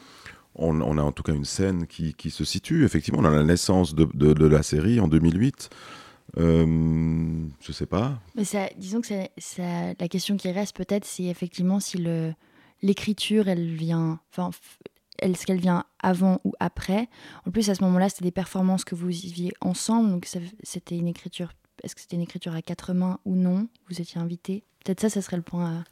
On, 0.55 0.97
a 0.97 1.01
en 1.01 1.11
tout 1.11 1.23
cas 1.23 1.33
une 1.33 1.43
scène 1.43 1.85
qui, 1.85 2.15
se 2.29 2.45
situe. 2.45 2.85
Effectivement, 2.85 3.19
on 3.19 3.25
a 3.25 3.29
la 3.29 3.43
naissance 3.43 3.93
de, 3.93 4.45
la 4.45 4.63
série 4.63 5.01
en 5.01 5.09
2008. 5.09 5.69
Euh, 6.37 7.45
je 7.59 7.71
sais 7.73 7.85
pas. 7.85 8.21
Mais 8.35 8.45
ça, 8.45 8.69
disons 8.77 9.01
que 9.01 9.07
ça, 9.37 9.63
la 9.99 10.07
question 10.07 10.37
qui 10.37 10.49
reste 10.49 10.77
peut-être, 10.77 11.03
c'est 11.03 11.25
effectivement 11.25 11.81
si 11.81 12.01
l'écriture, 12.81 13.49
elle 13.49 13.67
vient, 13.67 14.21
enfin, 14.31 14.51
est-ce 15.21 15.45
qu'elle 15.45 15.59
vient 15.59 15.83
avant 16.01 16.39
ou 16.43 16.53
après. 16.59 17.09
En 17.45 17.51
plus, 17.51 17.69
à 17.69 17.75
ce 17.75 17.83
moment-là, 17.83 18.09
c'était 18.09 18.25
des 18.25 18.31
performances 18.31 18.83
que 18.83 18.95
vous 18.95 19.07
viviez 19.07 19.51
ensemble, 19.61 20.09
donc 20.09 20.27
c'était 20.63 20.97
une 20.97 21.07
écriture 21.07 21.49
est-ce 21.83 21.95
que 21.95 22.01
c'était 22.01 22.15
une 22.15 22.21
écriture 22.21 22.53
à 22.53 22.61
quatre 22.61 22.93
mains 22.93 23.19
ou 23.25 23.35
non 23.35 23.67
Vous 23.89 24.01
étiez 24.01 24.19
invité? 24.19 24.63
Peut-être 24.83 24.99
ça, 24.99 25.09
ça 25.09 25.21
serait 25.21 25.37
le 25.37 25.43
point 25.43 25.65
à... 25.65 25.83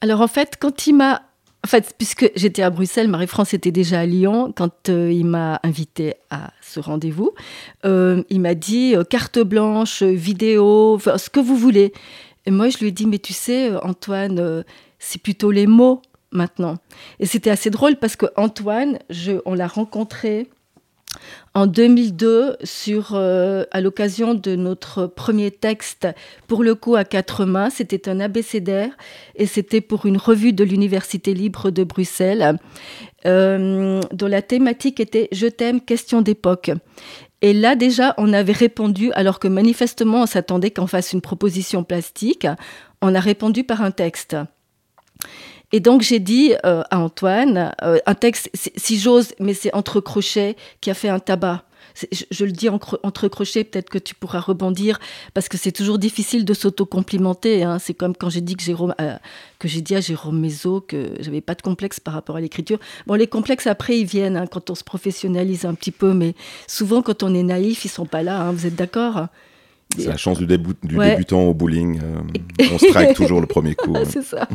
Alors 0.00 0.20
en 0.20 0.28
fait, 0.28 0.56
quand 0.58 0.86
il 0.86 0.94
m'a... 0.94 1.22
En 1.64 1.68
fait, 1.68 1.94
puisque 1.98 2.30
j'étais 2.36 2.62
à 2.62 2.70
Bruxelles, 2.70 3.08
Marie-France 3.08 3.52
était 3.52 3.72
déjà 3.72 4.00
à 4.00 4.06
Lyon, 4.06 4.52
quand 4.56 4.88
euh, 4.88 5.10
il 5.10 5.26
m'a 5.26 5.58
invité 5.64 6.14
à 6.30 6.52
ce 6.60 6.78
rendez-vous, 6.78 7.32
euh, 7.84 8.22
il 8.30 8.40
m'a 8.40 8.54
dit 8.54 8.94
euh, 8.94 9.02
carte 9.02 9.40
blanche, 9.40 10.02
vidéo, 10.02 11.00
ce 11.00 11.28
que 11.28 11.40
vous 11.40 11.56
voulez. 11.56 11.92
Et 12.44 12.52
moi, 12.52 12.68
je 12.68 12.78
lui 12.78 12.88
ai 12.88 12.92
dit, 12.92 13.06
mais 13.06 13.18
tu 13.18 13.32
sais, 13.32 13.74
Antoine, 13.82 14.64
c'est 15.00 15.20
plutôt 15.20 15.50
les 15.50 15.66
mots 15.66 16.02
maintenant. 16.30 16.76
Et 17.20 17.26
c'était 17.26 17.50
assez 17.50 17.70
drôle 17.70 17.96
parce 17.96 18.16
que 18.16 18.26
Antoine, 18.36 18.98
on 19.44 19.54
l'a 19.54 19.66
rencontré 19.66 20.48
en 21.54 21.66
2002, 21.66 22.56
sur, 22.62 23.14
euh, 23.14 23.64
à 23.70 23.80
l'occasion 23.80 24.34
de 24.34 24.56
notre 24.56 25.06
premier 25.06 25.50
texte, 25.50 26.06
pour 26.46 26.62
le 26.62 26.74
coup 26.74 26.96
à 26.96 27.04
quatre 27.04 27.44
mains, 27.44 27.70
c'était 27.70 28.08
un 28.08 28.20
abécédaire 28.20 28.90
et 29.34 29.46
c'était 29.46 29.80
pour 29.80 30.06
une 30.06 30.18
revue 30.18 30.52
de 30.52 30.64
l'Université 30.64 31.34
libre 31.34 31.70
de 31.70 31.84
Bruxelles, 31.84 32.58
euh, 33.24 34.00
dont 34.12 34.26
la 34.26 34.42
thématique 34.42 35.00
était 35.00 35.28
Je 35.32 35.46
t'aime, 35.46 35.80
question 35.80 36.20
d'époque. 36.20 36.70
Et 37.42 37.52
là 37.52 37.74
déjà, 37.74 38.14
on 38.18 38.32
avait 38.32 38.52
répondu, 38.52 39.10
alors 39.12 39.38
que 39.38 39.48
manifestement 39.48 40.22
on 40.22 40.26
s'attendait 40.26 40.70
qu'on 40.70 40.86
fasse 40.86 41.12
une 41.12 41.20
proposition 41.20 41.84
plastique, 41.84 42.46
on 43.00 43.14
a 43.14 43.20
répondu 43.20 43.64
par 43.64 43.82
un 43.82 43.90
texte. 43.90 44.36
Et 45.76 45.80
donc 45.80 46.00
j'ai 46.00 46.20
dit 46.20 46.54
euh, 46.64 46.82
à 46.90 47.00
Antoine, 47.00 47.74
euh, 47.82 47.98
un 48.06 48.14
texte, 48.14 48.48
si 48.54 48.98
j'ose, 48.98 49.34
mais 49.38 49.52
c'est 49.52 49.74
entre 49.74 50.00
crochets, 50.00 50.56
qui 50.80 50.90
a 50.90 50.94
fait 50.94 51.10
un 51.10 51.18
tabac. 51.18 51.64
Je, 52.30 52.46
le 52.46 52.52
dis 52.52 52.70
entre 52.70 53.28
crochets, 53.28 53.62
peut-être 53.62 53.90
que 53.90 53.98
tu 53.98 54.14
pourras 54.14 54.40
rebondir, 54.40 54.98
parce 55.34 55.50
que 55.50 55.58
c'est 55.58 55.72
toujours 55.72 55.98
difficile 55.98 56.46
de 56.46 56.54
s'auto-complimenter. 56.54 57.62
Hein. 57.62 57.78
C'est 57.78 57.92
comme 57.92 58.16
quand 58.16 58.30
j'ai 58.30 58.40
dit 58.40 58.56
que, 58.56 58.62
Jérôme, 58.62 58.94
euh, 59.02 59.16
que 59.58 59.68
j'ai 59.68 59.82
dit 59.82 59.94
à 59.94 60.00
Jérôme 60.00 60.48
que 60.88 61.10
j'avais 61.20 61.42
pas 61.42 61.54
de 61.54 61.60
complexe 61.60 62.00
par 62.00 62.14
rapport 62.14 62.36
à 62.36 62.40
l'écriture. 62.40 62.78
Bon, 63.06 63.12
les 63.12 63.26
complexes 63.26 63.66
après 63.66 63.98
ils 63.98 64.06
viennent 64.06 64.38
hein, 64.38 64.46
quand 64.46 64.70
on 64.70 64.74
se 64.74 64.82
professionnalise 64.82 65.66
un 65.66 65.74
petit 65.74 65.92
peu, 65.92 66.14
mais 66.14 66.34
souvent 66.66 67.02
quand 67.02 67.22
on 67.22 67.34
est 67.34 67.42
naïf, 67.42 67.84
ils 67.84 67.90
sont 67.90 68.06
pas 68.06 68.22
là. 68.22 68.40
Hein. 68.40 68.52
Vous 68.52 68.64
êtes 68.64 68.76
d'accord? 68.76 69.26
C'est 69.94 70.08
la 70.08 70.16
chance 70.16 70.38
du, 70.38 70.46
débutant 70.46 71.42
au 71.42 71.54
bowling. 71.54 72.00
Euh, 72.02 72.68
on 72.72 72.78
strike 72.90 73.14
toujours 73.14 73.40
le 73.40 73.46
premier 73.46 73.74
coup. 73.74 73.94
c'est 74.04 74.22
ça. 74.22 74.48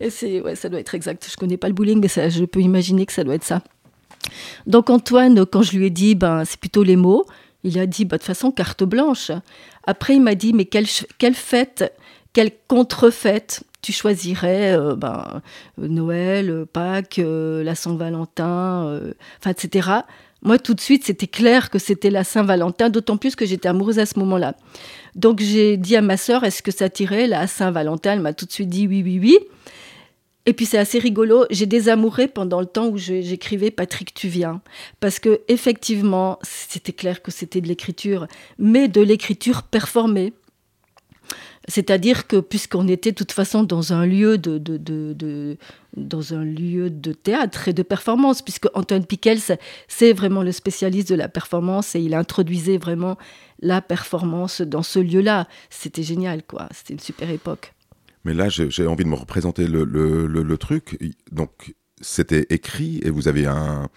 Et 0.00 0.10
c'est, 0.10 0.40
ouais, 0.40 0.54
ça 0.54 0.68
doit 0.68 0.80
être 0.80 0.94
exact. 0.94 1.28
Je 1.30 1.36
connais 1.36 1.56
pas 1.56 1.68
le 1.68 1.74
bowling, 1.74 2.00
mais 2.00 2.08
ça, 2.08 2.28
je 2.28 2.44
peux 2.44 2.60
imaginer 2.60 3.06
que 3.06 3.12
ça 3.12 3.24
doit 3.24 3.34
être 3.34 3.44
ça. 3.44 3.62
Donc 4.66 4.90
Antoine, 4.90 5.44
quand 5.46 5.62
je 5.62 5.76
lui 5.76 5.86
ai 5.86 5.90
dit, 5.90 6.14
ben, 6.14 6.44
c'est 6.44 6.58
plutôt 6.58 6.82
les 6.82 6.96
mots, 6.96 7.26
il 7.64 7.78
a 7.78 7.86
dit, 7.86 8.04
bah, 8.04 8.16
de 8.16 8.22
toute 8.22 8.26
façon, 8.26 8.50
carte 8.50 8.84
blanche. 8.84 9.30
Après, 9.84 10.14
il 10.14 10.22
m'a 10.22 10.34
dit, 10.34 10.52
mais 10.52 10.64
quelle, 10.64 10.86
quelle 11.18 11.34
fête, 11.34 11.92
quelle 12.32 12.50
contrefête 12.68 13.62
tu 13.82 13.92
choisirais 13.92 14.76
euh, 14.76 14.96
ben, 14.96 15.42
Noël, 15.78 16.66
Pâques, 16.72 17.18
euh, 17.18 17.62
la 17.62 17.74
Saint-Valentin, 17.74 19.00
enfin, 19.38 19.50
etc. 19.50 19.90
Moi, 20.42 20.58
tout 20.58 20.74
de 20.74 20.80
suite, 20.80 21.04
c'était 21.04 21.26
clair 21.26 21.70
que 21.70 21.78
c'était 21.78 22.10
la 22.10 22.24
Saint-Valentin, 22.24 22.90
d'autant 22.90 23.16
plus 23.16 23.34
que 23.36 23.46
j'étais 23.46 23.68
amoureuse 23.68 23.98
à 23.98 24.06
ce 24.06 24.18
moment-là. 24.18 24.54
Donc, 25.14 25.40
j'ai 25.40 25.76
dit 25.76 25.96
à 25.96 26.02
ma 26.02 26.16
sœur, 26.16 26.44
est-ce 26.44 26.62
que 26.62 26.70
ça 26.70 26.88
tirait 26.88 27.26
la 27.26 27.46
Saint-Valentin? 27.46 28.12
Elle 28.12 28.20
m'a 28.20 28.32
tout 28.32 28.46
de 28.46 28.52
suite 28.52 28.68
dit 28.68 28.86
oui, 28.86 29.02
oui, 29.04 29.18
oui. 29.20 29.38
Et 30.48 30.52
puis 30.52 30.64
c'est 30.64 30.78
assez 30.78 31.00
rigolo, 31.00 31.44
j'ai 31.50 31.66
désamouré 31.66 32.28
pendant 32.28 32.60
le 32.60 32.66
temps 32.66 32.86
où 32.86 32.96
j'écrivais 32.96 33.72
Patrick 33.72 34.14
tu 34.14 34.28
viens 34.28 34.62
parce 35.00 35.18
que 35.18 35.40
effectivement, 35.48 36.38
c'était 36.42 36.92
clair 36.92 37.20
que 37.20 37.32
c'était 37.32 37.60
de 37.60 37.66
l'écriture, 37.66 38.28
mais 38.56 38.86
de 38.86 39.00
l'écriture 39.00 39.64
performée. 39.64 40.32
C'est-à-dire 41.68 42.26
que 42.26 42.36
puisqu'on 42.36 42.86
était 42.88 43.10
de 43.10 43.16
toute 43.16 43.32
façon 43.32 43.62
dans 43.64 43.92
un 43.92 44.06
lieu 44.06 44.38
de, 44.38 44.58
de, 44.58 45.56
dans 45.96 46.34
un 46.34 46.44
lieu 46.44 46.90
de 46.90 47.12
théâtre 47.12 47.68
et 47.68 47.72
de 47.72 47.82
performance, 47.82 48.42
puisque 48.42 48.68
Antoine 48.74 49.04
Piquel, 49.04 49.38
c'est 49.88 50.12
vraiment 50.12 50.42
le 50.42 50.52
spécialiste 50.52 51.08
de 51.08 51.14
la 51.14 51.28
performance 51.28 51.94
et 51.94 52.00
il 52.00 52.14
introduisait 52.14 52.78
vraiment 52.78 53.16
la 53.60 53.80
performance 53.80 54.60
dans 54.60 54.82
ce 54.82 54.98
lieu-là. 54.98 55.48
C'était 55.70 56.02
génial, 56.02 56.42
quoi. 56.44 56.68
C'était 56.72 56.94
une 56.94 57.00
super 57.00 57.30
époque. 57.30 57.72
Mais 58.24 58.34
là, 58.34 58.48
j'ai 58.48 58.86
envie 58.86 59.04
de 59.04 59.08
me 59.08 59.14
représenter 59.14 59.66
le, 59.66 59.84
le, 59.84 60.26
le 60.26 60.58
truc. 60.58 60.98
Donc, 61.32 61.74
c'était 62.00 62.46
écrit 62.50 63.00
et 63.02 63.10
vous 63.10 63.28
avez 63.28 63.46
un, 63.46 63.88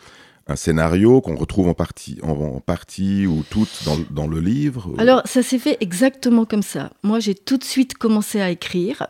un 0.49 0.55
scénario 0.55 1.21
qu'on 1.21 1.35
retrouve 1.35 1.67
en 1.67 1.73
partie, 1.73 2.19
en, 2.23 2.59
partie 2.59 3.27
ou 3.27 3.43
toute 3.49 3.83
dans, 4.11 4.27
le 4.27 4.39
livre 4.39 4.93
Alors, 4.97 5.21
ça 5.25 5.43
s'est 5.43 5.59
fait 5.59 5.77
exactement 5.79 6.45
comme 6.45 6.63
ça. 6.63 6.91
Moi, 7.03 7.19
j'ai 7.19 7.35
tout 7.35 7.57
de 7.57 7.63
suite 7.63 7.95
commencé 7.95 8.41
à 8.41 8.49
écrire. 8.49 9.07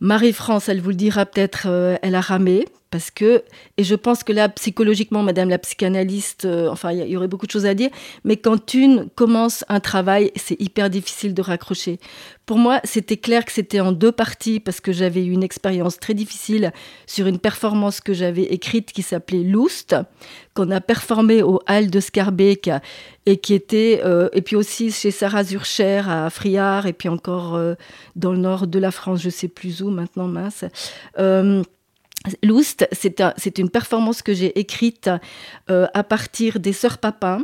Marie-France, 0.00 0.68
elle 0.68 0.80
vous 0.80 0.90
le 0.90 0.94
dira 0.94 1.26
peut-être, 1.26 1.66
euh, 1.66 1.96
elle 2.02 2.14
a 2.14 2.20
ramé 2.20 2.66
parce 2.90 3.12
que, 3.12 3.44
et 3.76 3.84
je 3.84 3.94
pense 3.94 4.24
que 4.24 4.32
là, 4.32 4.48
psychologiquement, 4.48 5.22
Madame 5.22 5.48
la 5.48 5.58
psychanalyste, 5.58 6.44
euh, 6.44 6.68
enfin, 6.68 6.90
il 6.92 7.08
y, 7.08 7.16
aurait 7.16 7.28
beaucoup 7.28 7.46
de 7.46 7.50
choses 7.52 7.66
à 7.66 7.74
dire, 7.74 7.90
mais 8.24 8.36
quand 8.36 8.74
une 8.74 9.08
commence 9.14 9.64
un 9.68 9.78
travail, 9.78 10.32
c'est 10.34 10.60
hyper 10.60 10.90
difficile 10.90 11.32
de 11.32 11.40
raccrocher. 11.40 12.00
Pour 12.46 12.58
moi, 12.58 12.80
c'était 12.82 13.16
clair 13.16 13.44
que 13.44 13.52
c'était 13.52 13.78
en 13.78 13.92
deux 13.92 14.10
parties, 14.10 14.58
parce 14.58 14.80
que 14.80 14.90
j'avais 14.90 15.24
eu 15.24 15.30
une 15.30 15.44
expérience 15.44 16.00
très 16.00 16.14
difficile 16.14 16.72
sur 17.06 17.28
une 17.28 17.38
performance 17.38 18.00
que 18.00 18.12
j'avais 18.12 18.42
écrite 18.42 18.92
qui 18.92 19.02
s'appelait 19.02 19.44
Loust, 19.44 19.94
qu'on 20.54 20.72
a 20.72 20.80
performé 20.80 21.42
au 21.42 21.60
Hall 21.68 21.90
de 21.90 22.00
Scarbeck, 22.00 22.70
et 23.24 23.36
qui 23.36 23.54
était, 23.54 24.00
euh, 24.04 24.28
et 24.32 24.42
puis 24.42 24.56
aussi 24.56 24.90
chez 24.90 25.12
Sarah 25.12 25.44
Zurcher 25.44 26.02
à 26.08 26.28
Friard, 26.28 26.86
et 26.86 26.92
puis 26.92 27.08
encore 27.08 27.54
euh, 27.54 27.74
dans 28.16 28.32
le 28.32 28.38
nord 28.38 28.66
de 28.66 28.80
la 28.80 28.90
France, 28.90 29.22
je 29.22 29.30
sais 29.30 29.46
plus 29.46 29.80
où 29.80 29.90
maintenant, 29.90 30.26
mince. 30.26 30.64
Loust, 32.42 32.86
c'est 32.92 33.58
une 33.58 33.70
performance 33.70 34.22
que 34.22 34.34
j'ai 34.34 34.58
écrite 34.58 35.10
euh, 35.70 35.86
à 35.94 36.04
partir 36.04 36.60
des 36.60 36.72
Sœurs 36.72 36.98
Papin, 36.98 37.42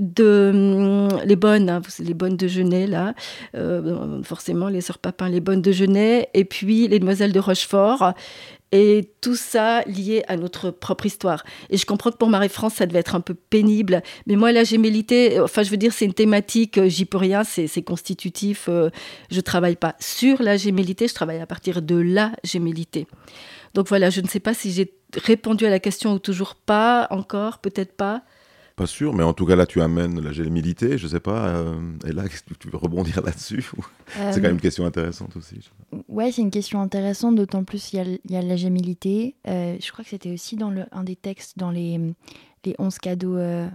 de 0.00 1.08
hum, 1.12 1.20
les 1.24 1.36
bonnes, 1.36 1.68
hein, 1.68 1.82
les 1.98 2.14
bonnes 2.14 2.36
de 2.36 2.46
Genet 2.46 2.86
là, 2.86 3.14
euh, 3.54 4.22
forcément 4.22 4.68
les 4.68 4.80
sœurs 4.80 4.98
Papin, 4.98 5.28
les 5.28 5.40
bonnes 5.40 5.62
de 5.62 5.72
Genet, 5.72 6.28
et 6.34 6.44
puis 6.44 6.88
les 6.88 6.98
demoiselles 6.98 7.32
de 7.32 7.40
Rochefort, 7.40 8.14
et 8.70 9.10
tout 9.20 9.34
ça 9.34 9.82
lié 9.82 10.22
à 10.28 10.36
notre 10.36 10.70
propre 10.70 11.06
histoire. 11.06 11.44
Et 11.70 11.76
je 11.76 11.86
comprends 11.86 12.10
que 12.10 12.16
pour 12.16 12.28
Marie-France, 12.28 12.74
ça 12.74 12.86
devait 12.86 12.98
être 13.00 13.14
un 13.14 13.20
peu 13.20 13.34
pénible, 13.34 14.02
mais 14.26 14.36
moi 14.36 14.52
la 14.52 14.64
gémellité, 14.64 15.40
enfin 15.40 15.62
je 15.62 15.70
veux 15.70 15.76
dire, 15.76 15.92
c'est 15.92 16.04
une 16.04 16.14
thématique, 16.14 16.78
euh, 16.78 16.88
j'y 16.88 17.04
peux 17.04 17.18
rien, 17.18 17.42
c'est 17.44 17.82
constitutif. 17.82 18.68
je 19.30 19.40
travaille 19.40 19.76
pas 19.76 19.96
sur 19.98 20.42
la 20.42 20.56
gémellité, 20.56 21.08
je 21.08 21.14
travaille 21.14 21.40
à 21.40 21.46
partir 21.46 21.82
de 21.82 21.96
la 21.96 22.32
gémellité. 22.44 23.06
Donc 23.74 23.88
voilà, 23.88 24.10
je 24.10 24.20
ne 24.20 24.26
sais 24.28 24.40
pas 24.40 24.54
si 24.54 24.70
j'ai 24.72 24.92
répondu 25.14 25.66
à 25.66 25.70
la 25.70 25.78
question 25.80 26.12
ou 26.14 26.18
toujours 26.18 26.54
pas, 26.54 27.06
encore, 27.10 27.58
peut-être 27.58 27.96
pas. 27.96 28.22
Pas 28.76 28.86
sûr, 28.86 29.12
mais 29.12 29.24
en 29.24 29.32
tout 29.32 29.44
cas 29.44 29.56
là 29.56 29.66
tu 29.66 29.80
amènes 29.80 30.20
la 30.20 30.30
gémilité, 30.32 30.98
je 30.98 31.08
sais 31.08 31.18
pas. 31.18 31.48
euh, 31.48 31.74
et 32.06 32.12
là, 32.12 32.22
tu 32.60 32.68
veux 32.70 32.76
rebondir 32.78 33.20
là-dessus 33.24 33.64
ou- 33.76 33.84
C'est 34.14 34.34
quand 34.36 34.42
même 34.42 34.52
une 34.52 34.60
question 34.60 34.86
intéressante 34.86 35.36
aussi. 35.36 35.56
Ouais, 36.06 36.30
c'est 36.30 36.42
une 36.42 36.52
question 36.52 36.80
intéressante, 36.80 37.34
d'autant 37.34 37.64
plus 37.64 37.92
il 37.92 37.96
y 37.96 37.98
a, 37.98 38.02
l- 38.02 38.20
il 38.24 38.30
y 38.30 38.36
a 38.36 38.42
la 38.42 38.54
gémilité. 38.56 39.34
Euh, 39.48 39.76
je 39.80 39.90
crois 39.90 40.04
que 40.04 40.10
c'était 40.10 40.30
aussi 40.32 40.54
dans 40.54 40.70
le, 40.70 40.84
un 40.92 41.02
des 41.02 41.16
textes 41.16 41.58
dans 41.58 41.72
les, 41.72 41.98
les 42.64 42.74
11 42.78 42.98
cadeaux 42.98 43.36
euh, 43.36 43.66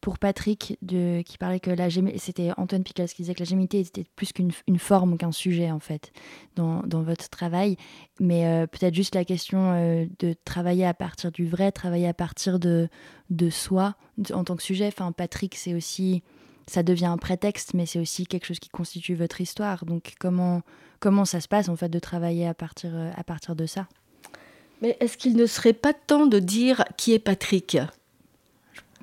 pour 0.00 0.18
Patrick 0.18 0.78
qui 0.86 1.38
parlait 1.38 1.60
que 1.60 1.70
la 1.70 1.88
c'était 2.16 2.50
Antoine 2.56 2.82
Pickles 2.82 3.08
qui 3.08 3.22
disait 3.22 3.34
que 3.34 3.40
la 3.40 3.44
gémilité 3.44 3.80
était 3.80 4.04
plus 4.16 4.32
qu'une 4.32 4.50
une 4.66 4.78
forme 4.78 5.18
qu'un 5.18 5.32
sujet 5.32 5.70
en 5.70 5.80
fait 5.80 6.12
dans, 6.56 6.82
dans 6.84 7.02
votre 7.02 7.28
travail. 7.28 7.76
Mais 8.18 8.46
euh, 8.46 8.66
peut-être 8.66 8.94
juste 8.94 9.14
la 9.14 9.24
question 9.24 9.72
euh, 9.72 10.06
de 10.18 10.34
travailler 10.44 10.86
à 10.86 10.94
partir 10.94 11.30
du 11.32 11.46
vrai, 11.46 11.72
travailler 11.72 12.08
à 12.08 12.14
partir 12.14 12.58
de, 12.58 12.88
de 13.28 13.50
soi 13.50 13.96
en 14.32 14.44
tant 14.44 14.56
que 14.56 14.62
sujet. 14.62 14.86
Enfin, 14.86 15.12
Patrick, 15.12 15.54
c'est 15.54 15.74
aussi, 15.74 16.22
ça 16.66 16.82
devient 16.82 17.06
un 17.06 17.18
prétexte, 17.18 17.74
mais 17.74 17.86
c'est 17.86 18.00
aussi 18.00 18.26
quelque 18.26 18.46
chose 18.46 18.58
qui 18.58 18.70
constitue 18.70 19.14
votre 19.14 19.40
histoire. 19.40 19.84
Donc 19.84 20.14
comment 20.18 20.62
comment 21.00 21.24
ça 21.24 21.40
se 21.40 21.48
passe 21.48 21.68
en 21.68 21.76
fait 21.76 21.88
de 21.88 21.98
travailler 21.98 22.46
à 22.46 22.54
partir, 22.54 22.90
euh, 22.94 23.10
à 23.16 23.24
partir 23.24 23.56
de 23.56 23.66
ça? 23.66 23.88
Mais 24.82 24.96
est-ce 25.00 25.18
qu'il 25.18 25.36
ne 25.36 25.46
serait 25.46 25.74
pas 25.74 25.92
temps 25.92 26.26
de 26.26 26.38
dire 26.38 26.84
qui 26.96 27.12
est 27.12 27.18
Patrick? 27.18 27.76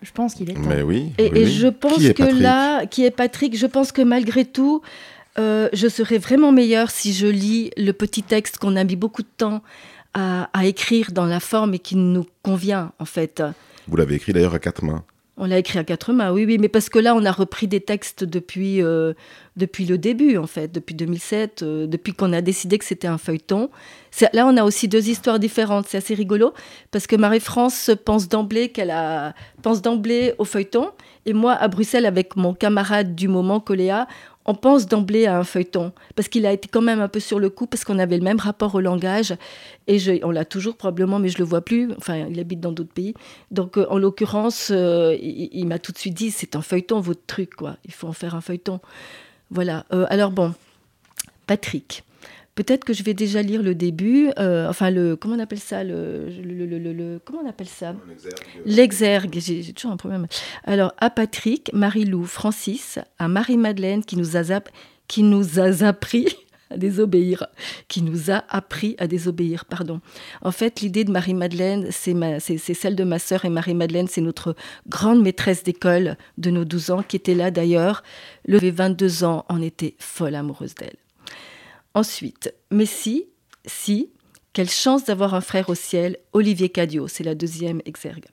Je 0.02 0.12
pense 0.12 0.36
qu'il 0.36 0.50
est 0.50 0.54
temps. 0.54 0.62
Mais 0.68 0.82
oui. 0.82 1.12
Et, 1.18 1.32
oui, 1.32 1.40
et 1.40 1.44
oui. 1.46 1.52
je 1.52 1.68
pense 1.68 1.98
que 1.98 2.42
là, 2.42 2.86
qui 2.86 3.04
est 3.04 3.12
Patrick, 3.12 3.58
je 3.58 3.66
pense 3.66 3.92
que 3.92 4.02
malgré 4.02 4.46
tout, 4.46 4.82
euh, 5.40 5.70
je 5.74 5.88
serais 5.88 6.18
vraiment 6.18 6.52
meilleure 6.52 6.92
si 6.92 7.14
je 7.14 7.28
lis 7.28 7.72
le 7.78 7.92
petit 7.94 8.24
texte 8.24 8.58
qu'on 8.58 8.76
a 8.76 8.84
mis 8.84 8.96
beaucoup 8.96 9.24
de 9.24 9.28
temps 9.38 9.62
à, 10.14 10.50
à 10.54 10.66
écrire 10.66 11.12
dans 11.12 11.26
la 11.26 11.40
forme 11.40 11.74
et 11.74 11.80
qui 11.80 11.96
nous 11.96 12.26
convient 12.44 12.92
en 13.00 13.06
fait. 13.06 13.44
Vous 13.88 13.98
l'avez 13.98 14.16
écrit 14.16 14.34
d'ailleurs 14.34 14.54
à 14.54 14.60
quatre 14.60 14.84
mains. 14.84 15.04
On 15.40 15.46
l'a 15.46 15.60
écrit 15.60 15.78
à 15.78 15.84
quatre 15.84 16.14
mains, 16.14 16.32
oui, 16.32 16.46
oui, 16.46 16.58
mais 16.58 16.68
parce 16.68 16.90
que 16.90 16.98
là, 16.98 17.14
on 17.14 17.24
a 17.24 17.32
repris 17.32 17.68
des 17.68 17.80
textes 17.80 18.24
depuis, 18.24 18.82
euh, 18.82 19.14
depuis 19.56 19.86
le 19.86 20.00
début, 20.00 20.36
en 20.38 20.48
fait, 20.48 20.72
depuis 20.72 20.96
2007, 20.96 21.62
euh, 21.62 21.86
depuis 21.86 22.14
qu'on 22.14 22.34
a 22.34 22.42
décidé 22.42 22.80
que 22.80 22.86
c'était 22.86 23.08
un 23.08 23.20
feuilleton. 23.20 23.70
Là, 24.34 24.48
on 24.48 24.58
a 24.58 24.64
aussi 24.64 24.88
deux 24.88 25.10
histoires 25.10 25.38
différentes. 25.38 25.86
C'est 25.88 25.98
assez 25.98 26.16
rigolo, 26.16 26.56
parce 26.90 27.06
que 27.06 27.16
Marie-France 27.16 27.92
pense 28.04 28.28
d'emblée 28.28 28.70
qu'elle 28.70 28.90
a 28.90 29.36
pense 29.62 29.84
d'emblée 29.84 30.34
au 30.40 30.44
feuilleton, 30.44 30.90
et 31.28 31.34
moi, 31.34 31.54
à 31.54 31.68
Bruxelles, 31.68 32.08
avec 32.08 32.36
mon 32.36 32.56
camarade 32.56 33.14
du 33.14 33.28
moment, 33.28 33.60
Coléa, 33.60 34.08
on 34.48 34.56
pense 34.56 34.88
d'emblée 34.88 35.26
à 35.26 35.38
un 35.38 35.44
feuilleton, 35.44 35.92
parce 36.16 36.30
qu'il 36.30 36.46
a 36.46 36.54
été 36.54 36.70
quand 36.70 36.82
même 36.82 37.02
un 37.02 37.10
peu 37.10 37.20
sur 37.20 37.38
le 37.38 37.50
coup, 37.50 37.68
parce 37.68 37.84
qu'on 37.84 38.00
avait 38.00 38.18
le 38.18 38.24
même 38.24 38.40
rapport 38.40 38.74
au 38.76 38.80
langage, 38.80 39.36
et 39.88 40.00
on 40.24 40.32
l'a 40.32 40.46
toujours 40.46 40.78
probablement, 40.78 41.20
mais 41.20 41.30
je 41.30 41.38
le 41.38 41.44
vois 41.44 41.62
plus. 41.62 41.92
Enfin, 41.98 42.26
il 42.30 42.40
habite 42.40 42.62
dans 42.62 42.72
d'autres 42.72 42.94
pays. 42.94 43.14
Donc, 43.52 43.78
euh, 43.78 43.86
en 43.90 43.98
l'occurrence, 43.98 44.70
euh, 44.72 45.16
il, 45.22 45.50
il 45.52 45.68
m'a 45.68 45.80
tout 45.80 45.92
de 45.92 45.98
suite 45.98 46.14
dit, 46.14 46.32
c'est 46.32 46.56
un 46.56 46.62
feuilleton, 46.62 47.02
votre 47.02 47.26
truc, 47.28 47.56
quoi. 47.56 47.76
Il 47.86 47.94
faut 47.94 48.08
en 48.08 48.14
faire 48.14 48.36
un 48.36 48.42
feuilleton. 48.42 48.80
Voilà. 49.52 49.86
Euh, 49.94 50.06
alors 50.10 50.32
bon, 50.32 50.54
Patrick. 51.46 52.04
Peut-être 52.58 52.84
que 52.86 52.92
je 52.94 53.04
vais 53.04 53.14
déjà 53.14 53.42
lire 53.44 53.62
le 53.62 53.76
début, 53.76 54.32
euh, 54.40 54.68
enfin 54.68 54.90
le, 54.90 55.16
comment 55.16 55.36
on 55.36 55.40
appelle 55.40 55.60
ça, 55.60 55.84
le, 55.84 56.28
le- 56.28 56.66
le- 56.66 56.92
le- 56.92 57.20
comment 57.24 57.42
on 57.46 57.48
appelle 57.50 57.68
ça 57.68 57.94
L'exergue, 58.66 59.38
j'ai 59.40 59.62
j'ai 59.62 59.74
toujours 59.74 59.92
un 59.92 59.98
problème. 59.98 60.26
Alors, 60.64 60.92
à 60.98 61.12
Patrick, 61.12 61.70
Marie-Lou, 61.74 62.26
Francis, 62.26 62.98
à 63.20 63.28
Marie-Madeleine 63.28 64.04
qui 64.04 64.18
nous 64.18 64.36
a, 64.38 64.42
qui 65.08 65.22
nous 65.22 65.60
a 65.60 65.88
appris 65.88 66.28
à 66.72 66.78
désobéir, 66.78 67.46
qui 67.88 68.02
nous 68.02 68.32
a 68.32 68.44
appris 68.50 68.96
à 68.98 69.06
désobéir, 69.08 69.66
pardon. 69.66 70.02
En 70.42 70.52
fait, 70.52 70.82
l'idée 70.82 71.04
de 71.06 71.12
Marie-Madeleine, 71.12 71.88
c'est 71.92 72.16
ma- 72.16 72.40
c'est 72.40 72.58
c'est 72.58 72.74
celle 72.74 72.96
de 72.96 73.04
ma 73.04 73.20
sœur 73.20 73.46
et 73.46 73.50
Marie-Madeleine, 73.50 74.08
c'est 74.08 74.22
notre 74.22 74.56
grande 74.90 75.22
maîtresse 75.22 75.64
d'école 75.64 76.18
de 76.40 76.50
nos 76.50 76.66
12 76.66 76.90
ans, 76.90 77.04
qui 77.08 77.16
était 77.18 77.36
là 77.36 77.52
d'ailleurs. 77.52 78.02
Le 78.48 78.58
22 78.72 79.24
ans, 79.24 79.46
en 79.48 79.62
était 79.62 79.96
folle 80.00 80.34
amoureuse 80.36 80.74
d'elle. 80.76 80.98
Ensuite, 81.94 82.54
Messi, 82.72 83.26
si, 83.66 84.10
quelle 84.54 84.70
chance 84.70 85.06
d'avoir 85.06 85.34
un 85.34 85.42
frère 85.42 85.70
au 85.70 85.76
ciel, 85.76 86.18
Olivier 86.34 86.70
Cadio, 86.70 87.08
c'est 87.08 87.24
la 87.24 87.36
deuxième 87.36 87.82
exergue. 87.86 88.26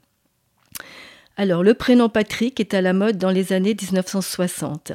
Alors, 1.37 1.63
le 1.63 1.75
prénom 1.75 2.09
Patrick 2.09 2.61
est 2.61 2.75
à 2.75 2.81
la 2.81 2.93
mode 2.93 3.19
dans 3.19 3.31
les 3.31 3.53
années 3.53 3.77
1960. 3.81 4.93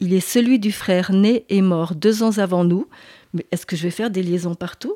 Il 0.00 0.14
est 0.14 0.20
celui 0.20 0.58
du 0.58 0.72
frère 0.72 1.12
né 1.12 1.44
et 1.48 1.62
mort 1.62 1.94
deux 1.94 2.22
ans 2.22 2.38
avant 2.38 2.64
nous. 2.64 2.86
Mais 3.34 3.46
est-ce 3.52 3.66
que 3.66 3.76
je 3.76 3.82
vais 3.84 3.90
faire 3.90 4.10
des 4.10 4.22
liaisons 4.22 4.54
partout? 4.54 4.94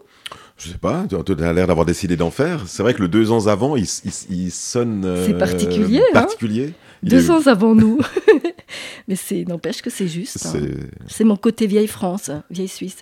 Je 0.57 0.69
sais 0.69 0.79
pas, 0.79 1.05
tu 1.09 1.17
as 1.17 1.53
l'air 1.53 1.67
d'avoir 1.67 1.85
décidé 1.85 2.17
d'en 2.17 2.31
faire. 2.31 2.63
C'est 2.67 2.83
vrai 2.83 2.95
que 2.95 3.03
le 3.03 3.09
deux 3.09 3.33
ans 3.33 3.47
avant, 3.49 3.77
il, 3.77 3.87
sonne. 3.87 5.03
C'est 5.27 5.35
euh, 5.35 5.39
particulier. 5.39 6.01
Hein 6.01 6.13
particulier. 6.13 6.73
200 7.09 7.37
ans 7.39 7.47
avant 7.47 7.75
nous. 7.75 8.01
Mais 9.09 9.17
c'est 9.17 9.45
n'empêche 9.45 9.83
que 9.83 9.91
c'est 9.91 10.09
juste. 10.09 10.47
Hein. 10.47 10.61
C'est 11.09 11.25
mon 11.25 11.37
côté 11.37 11.67
vieille 11.67 11.87
France, 11.87 12.31
vieille 12.51 12.69
Suisse, 12.69 12.99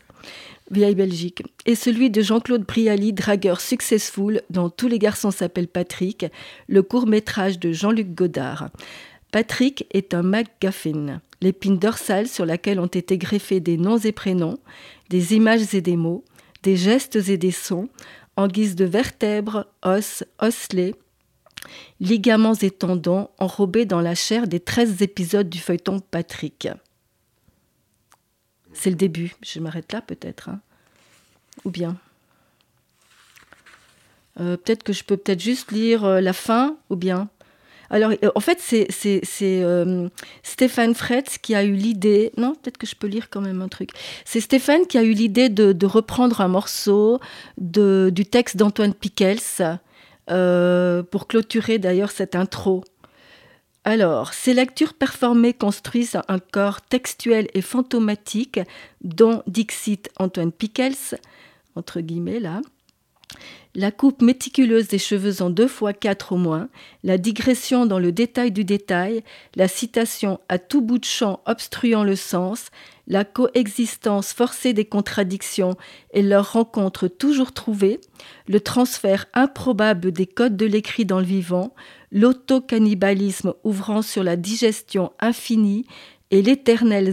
vieille 0.70 0.94
Belgique. 0.94 1.42
Et 1.66 1.74
celui 1.74 2.10
de 2.10 2.22
Jean-Claude 2.22 2.64
Brialy, 2.64 3.12
dragueur 3.12 3.60
successful, 3.60 4.42
dont 4.50 4.70
tous 4.70 4.88
les 4.88 4.98
garçons 4.98 5.30
s'appellent 5.30 5.68
Patrick, 5.68 6.26
le 6.68 6.82
court-métrage 6.82 7.58
de 7.58 7.72
Jean-Luc 7.72 8.14
Godard. 8.14 8.70
Patrick 9.30 9.86
est 9.92 10.12
un 10.12 10.22
MacGuffin, 10.22 11.20
l'épine 11.40 11.78
dorsale 11.78 12.28
sur 12.28 12.44
laquelle 12.44 12.78
ont 12.78 12.86
été 12.86 13.16
greffés 13.16 13.60
des 13.60 13.78
noms 13.78 13.98
et 13.98 14.12
prénoms, 14.12 14.58
des 15.08 15.34
images 15.34 15.74
et 15.74 15.80
des 15.80 15.96
mots, 15.96 16.22
des 16.62 16.76
gestes 16.76 17.16
et 17.16 17.38
des 17.38 17.50
sons, 17.50 17.88
en 18.36 18.46
guise 18.46 18.76
de 18.76 18.84
vertèbres, 18.84 19.66
os, 19.82 20.24
osselets, 20.38 20.94
ligaments 22.00 22.54
et 22.54 22.70
tendons 22.70 23.28
enrobés 23.38 23.86
dans 23.86 24.00
la 24.00 24.14
chair 24.14 24.46
des 24.46 24.60
13 24.60 25.02
épisodes 25.02 25.48
du 25.48 25.58
feuilleton 25.58 26.00
Patrick. 26.00 26.68
C'est 28.72 28.90
le 28.90 28.96
début. 28.96 29.34
Je 29.42 29.60
m'arrête 29.60 29.92
là 29.92 30.00
peut-être. 30.00 30.48
hein. 30.48 30.60
Ou 31.64 31.70
bien. 31.70 31.96
Euh, 34.40 34.56
peut-être 34.56 34.82
que 34.82 34.92
je 34.92 35.04
peux 35.04 35.16
peut-être 35.16 35.40
juste 35.40 35.72
lire 35.72 36.04
euh, 36.04 36.20
la 36.20 36.32
fin, 36.32 36.76
ou 36.88 36.96
bien. 36.96 37.28
Alors, 37.90 38.12
euh, 38.24 38.30
en 38.34 38.40
fait, 38.40 38.58
c'est 38.60 38.88
Stéphane 40.42 40.94
Fretz 40.94 41.36
qui 41.36 41.54
a 41.54 41.62
eu 41.62 41.72
l'idée. 41.74 42.32
Non, 42.38 42.54
peut-être 42.54 42.78
que 42.78 42.86
je 42.86 42.96
peux 42.96 43.06
lire 43.06 43.28
quand 43.28 43.42
même 43.42 43.60
un 43.60 43.68
truc. 43.68 43.90
C'est 44.24 44.40
Stéphane 44.40 44.86
qui 44.86 44.96
a 44.96 45.02
eu 45.02 45.12
l'idée 45.12 45.50
de, 45.50 45.72
de 45.72 45.86
reprendre 45.86 46.40
un 46.40 46.48
morceau 46.48 47.20
de, 47.58 48.10
du 48.10 48.24
texte 48.24 48.56
d'Antoine 48.56 48.94
Pickels 48.94 49.38
euh, 50.30 51.02
pour 51.02 51.26
clôturer 51.26 51.78
d'ailleurs 51.78 52.10
cette 52.10 52.34
intro. 52.34 52.84
Alors, 53.84 54.32
ces 54.32 54.54
lectures 54.54 54.94
performées 54.94 55.54
construisent 55.54 56.20
un 56.28 56.38
corps 56.38 56.80
textuel 56.82 57.48
et 57.54 57.62
fantomatique 57.62 58.60
dont 59.02 59.42
Dixit 59.48 60.08
Antoine 60.18 60.52
Pickels, 60.52 61.18
entre 61.74 62.00
guillemets 62.00 62.38
là, 62.38 62.60
la 63.74 63.90
coupe 63.90 64.20
méticuleuse 64.20 64.88
des 64.88 64.98
cheveux 64.98 65.40
en 65.40 65.48
deux 65.48 65.68
fois 65.68 65.94
quatre 65.94 66.32
au 66.32 66.36
moins, 66.36 66.68
la 67.04 67.16
digression 67.16 67.86
dans 67.86 67.98
le 67.98 68.12
détail 68.12 68.52
du 68.52 68.64
détail, 68.64 69.22
la 69.54 69.66
citation 69.66 70.40
à 70.48 70.58
tout 70.58 70.82
bout 70.82 70.98
de 70.98 71.06
champ 71.06 71.40
obstruant 71.46 72.04
le 72.04 72.16
sens, 72.16 72.66
la 73.08 73.24
coexistence 73.24 74.32
forcée 74.32 74.74
des 74.74 74.84
contradictions 74.84 75.76
et 76.12 76.22
leur 76.22 76.52
rencontre 76.52 77.08
toujours 77.08 77.52
trouvée, 77.52 78.00
le 78.46 78.60
transfert 78.60 79.26
improbable 79.32 80.12
des 80.12 80.26
codes 80.26 80.56
de 80.56 80.66
l'écrit 80.66 81.06
dans 81.06 81.18
le 81.18 81.26
vivant, 81.26 81.74
l'auto-cannibalisme 82.10 83.54
ouvrant 83.64 84.02
sur 84.02 84.22
la 84.22 84.36
digestion 84.36 85.12
infinie 85.18 85.86
et 86.30 86.42
l'éternel 86.42 87.10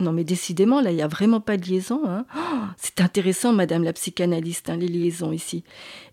Non 0.00 0.12
mais 0.12 0.24
décidément, 0.24 0.80
là, 0.80 0.90
il 0.90 0.96
n'y 0.96 1.02
a 1.02 1.06
vraiment 1.08 1.40
pas 1.40 1.56
de 1.56 1.64
liaison. 1.66 2.00
hein. 2.04 2.26
Oh, 2.36 2.40
c'est 2.76 3.00
intéressant, 3.00 3.52
Madame 3.52 3.84
la 3.84 3.92
psychanalyste, 3.92 4.68
hein, 4.68 4.76
les 4.76 4.88
liaisons 4.88 5.30
ici. 5.30 5.62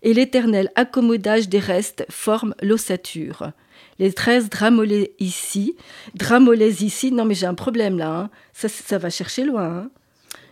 Et 0.02 0.14
l'éternel 0.14 0.70
accommodage 0.76 1.48
des 1.48 1.58
restes 1.58 2.06
forme 2.08 2.54
l'ossature. 2.62 3.50
Les 3.98 4.12
13 4.12 4.48
dramolés 4.50 5.14
ici, 5.18 5.76
dramolés 6.14 6.82
ici, 6.84 7.10
non 7.12 7.24
mais 7.24 7.34
j'ai 7.34 7.46
un 7.46 7.54
problème 7.54 7.98
là, 7.98 8.16
hein. 8.16 8.30
ça, 8.52 8.68
ça 8.68 8.98
va 8.98 9.10
chercher 9.10 9.44
loin. 9.44 9.64
hein. 9.64 9.90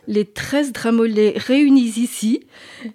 Les 0.08 0.24
13 0.24 0.72
dramolés 0.72 1.34
réunis 1.36 1.92
ici, 1.98 2.46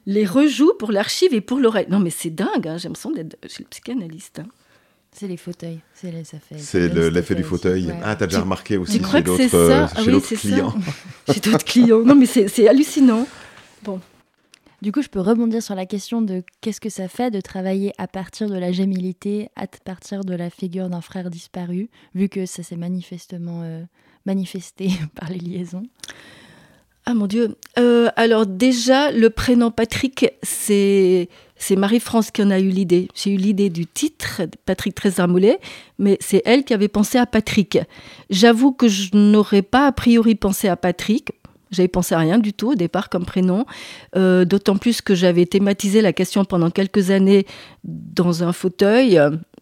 les 0.06 0.26
rejouent 0.26 0.74
pour 0.78 0.91
l'archive 0.91 1.34
et 1.34 1.41
pour 1.41 1.60
l'oreille. 1.60 1.88
Non 1.89 2.00
mais 2.00 2.10
c'est 2.10 2.30
dingue, 2.30 2.74
j'ai 2.78 2.88
l'impression 2.89 3.12
d'être 3.12 3.38
psychanalyste. 3.69 4.41
C'est 5.17 5.28
les 5.30 5.38
fauteuils. 5.38 5.80
C'est 5.93 6.12
fait. 6.12 6.58
C'est 6.58 6.89
l'effet 7.10 7.36
du 7.36 7.43
fauteuil. 7.43 7.88
Ouais. 7.88 7.99
Ah, 8.04 8.17
t'as 8.17 8.28
déjà 8.28 8.41
remarqué 8.41 8.75
aussi 8.75 8.93
chez 8.93 8.99
que 8.99 9.08
c'est 9.08 9.21
d'autres 9.23 9.56
euh, 9.56 9.88
ça 9.88 9.93
Ah 9.95 10.04
chez 10.04 10.13
oui, 10.13 10.21
clients. 10.21 10.71
ça. 11.25 11.34
J'ai 11.34 11.39
d'autres 11.39 11.63
clients. 11.63 12.01
Non 12.01 12.15
mais 12.15 12.25
c'est 12.25 12.67
hallucinant. 12.67 13.25
Du 14.82 14.91
coup, 14.91 15.01
je 15.01 15.08
peux 15.08 15.21
rebondir 15.21 15.63
sur 15.63 15.73
la 15.73 15.86
question 15.86 16.21
de 16.21 16.43
qu'est-ce 16.62 16.82
que 16.82 16.89
ça 16.89 17.08
fait 17.08 17.32
de 17.32 17.39
travailler 17.39 17.93
à 17.97 18.08
partir 18.08 18.49
de 18.49 18.56
la 18.56 18.71
gémilité, 18.71 19.49
à 19.56 19.67
partir 19.67 20.25
de 20.25 20.36
la 20.36 20.49
figure 20.49 20.89
d'un 20.89 21.01
frère 21.01 21.30
disparu, 21.30 21.89
vu 22.13 22.28
que 22.28 22.45
ça 22.45 22.62
s'est 22.62 22.75
manifestement 22.75 23.62
euh, 23.63 23.82
manifesté 24.25 24.89
par 25.15 25.30
les 25.30 25.39
liaisons. 25.39 25.84
Ah 27.06 27.13
mon 27.13 27.28
Dieu. 27.28 27.56
Euh, 27.80 28.10
alors 28.15 28.45
déjà, 28.45 29.12
le 29.12 29.30
prénom 29.30 29.71
Patrick, 29.71 30.28
c'est 30.43 31.30
c'est 31.58 31.76
Marie-France 31.76 32.32
qui 32.32 32.44
en 32.44 32.52
a 32.52 32.60
eu 32.60 32.70
l'idée. 32.70 33.08
J'ai 33.15 33.32
eu 33.34 33.38
l'idée 33.38 33.70
du 33.70 33.86
titre, 33.86 34.41
Patrick 34.65 34.96
Trézamoulet, 34.96 35.60
mais 36.00 36.18
c'est 36.20 36.41
elle 36.46 36.63
qui 36.63 36.74
avait 36.74 36.88
pensé 36.88 37.18
à 37.18 37.26
Patrick. 37.26 37.80
J'avoue 38.30 38.72
que 38.72 38.88
je 38.88 39.15
n'aurais 39.15 39.62
pas 39.62 39.88
a 39.88 39.91
priori 39.91 40.36
pensé 40.36 40.68
à 40.68 40.76
Patrick. 40.76 41.32
J'avais 41.72 41.88
pensé 41.88 42.13
à 42.13 42.20
rien 42.20 42.38
du 42.38 42.54
tout 42.54 42.72
au 42.72 42.76
départ 42.76 43.10
comme 43.10 43.26
prénom, 43.26 43.65
euh, 44.15 44.46
d'autant 44.46 44.78
plus 44.78 45.02
que 45.02 45.15
j'avais 45.15 45.46
thématisé 45.46 46.02
la 46.02 46.13
question 46.13 46.46
pendant 46.46 46.70
quelques 46.70 47.10
années 47.10 47.46
dans 47.84 48.44
un 48.44 48.54
fauteuil 48.54 49.20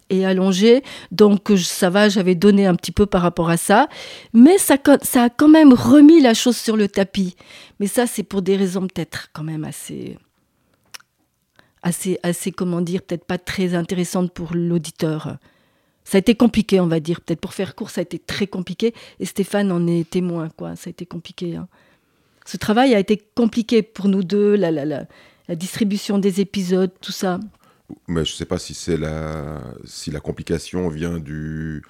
et 0.10 0.26
allongé. 0.26 0.84
Donc 1.12 1.52
ça 1.58 1.90
va, 1.90 2.10
j'avais 2.10 2.36
donné 2.36 2.66
un 2.66 2.76
petit 2.76 2.92
peu 2.92 3.06
par 3.06 3.22
rapport 3.22 3.50
à 3.50 3.58
ça. 3.58 3.88
Mais 4.34 4.58
ça, 4.58 4.76
ça 5.02 5.24
a 5.24 5.30
quand 5.30 5.48
même 5.48 5.74
remis 5.74 6.22
la 6.22 6.34
chose 6.34 6.58
sur 6.58 6.76
le 6.76 6.88
tapis. 6.88 7.36
Mais 7.80 7.88
ça, 7.88 8.06
c'est 8.06 8.24
pour 8.24 8.42
des 8.42 8.58
raisons 8.58 8.82
peut-être 8.82 9.30
quand 9.34 9.44
même 9.44 9.64
assez, 9.64 10.18
assez, 11.84 12.20
assez, 12.24 12.52
comment 12.52 12.82
dire, 12.82 13.02
peut-être 13.02 13.26
pas 13.26 13.38
très 13.38 13.76
intéressantes 13.76 14.34
pour 14.34 14.56
l'auditeur. 14.56 15.38
Ça 16.04 16.18
a 16.18 16.20
été 16.20 16.36
compliqué, 16.36 16.80
on 16.80 16.88
va 16.88 17.00
dire. 17.00 17.22
Peut-être 17.22 17.40
pour 17.40 17.54
faire 17.54 17.76
court, 17.76 17.90
ça 17.90 18.02
a 18.02 18.04
été 18.04 18.20
très 18.20 18.48
compliqué. 18.48 18.94
Et 19.20 19.26
Stéphane 19.26 19.72
en 19.72 19.88
est 19.88 20.10
témoin, 20.10 20.50
quoi. 20.50 20.76
Ça 20.76 20.90
a 20.90 20.92
été 20.92 21.06
compliqué. 21.06 21.56
Hein. 21.56 21.68
Ce 22.46 22.58
travail 22.58 22.94
a 22.94 23.00
été 23.00 23.22
compliqué 23.36 23.84
pour 23.84 24.08
nous 24.08 24.24
deux, 24.24 24.56
la, 24.56 24.72
la, 24.72 24.86
la, 24.86 25.06
la 25.48 25.56
distribution 25.56 26.18
des 26.18 26.42
épisodes, 26.42 26.92
tout 27.00 27.12
ça. 27.12 27.40
Mais 28.08 28.26
je 28.26 28.32
ne 28.34 28.36
sais 28.36 28.46
pas 28.46 28.58
si, 28.58 28.74
c'est 28.74 28.98
la, 28.98 29.62
si 29.86 30.12
la 30.12 30.20
complication 30.20 30.90
vient 30.90 31.20
du, 31.20 31.84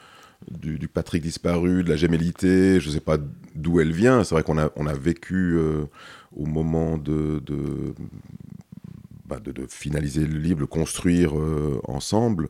du, 0.49 0.87
Patrick 0.87 1.23
disparu, 1.23 1.83
de 1.83 1.89
la 1.89 1.95
gémellité, 1.95 2.79
je 2.79 2.89
ne 2.89 2.93
sais 2.93 2.99
pas 2.99 3.17
d'où 3.55 3.79
elle 3.79 3.91
vient. 3.91 4.23
C'est 4.23 4.35
vrai 4.35 4.43
qu'on 4.43 4.57
a, 4.57 4.71
on 4.75 4.87
a 4.87 4.93
vécu 4.93 5.55
euh, 5.55 5.85
au 6.35 6.45
moment 6.45 6.97
de, 6.97 7.41
bah, 9.25 9.39
de, 9.39 9.51
de, 9.51 9.65
finaliser 9.67 10.25
le 10.25 10.37
livre, 10.37 10.59
le 10.59 10.67
construire 10.67 11.37
euh, 11.37 11.79
ensemble, 11.85 12.49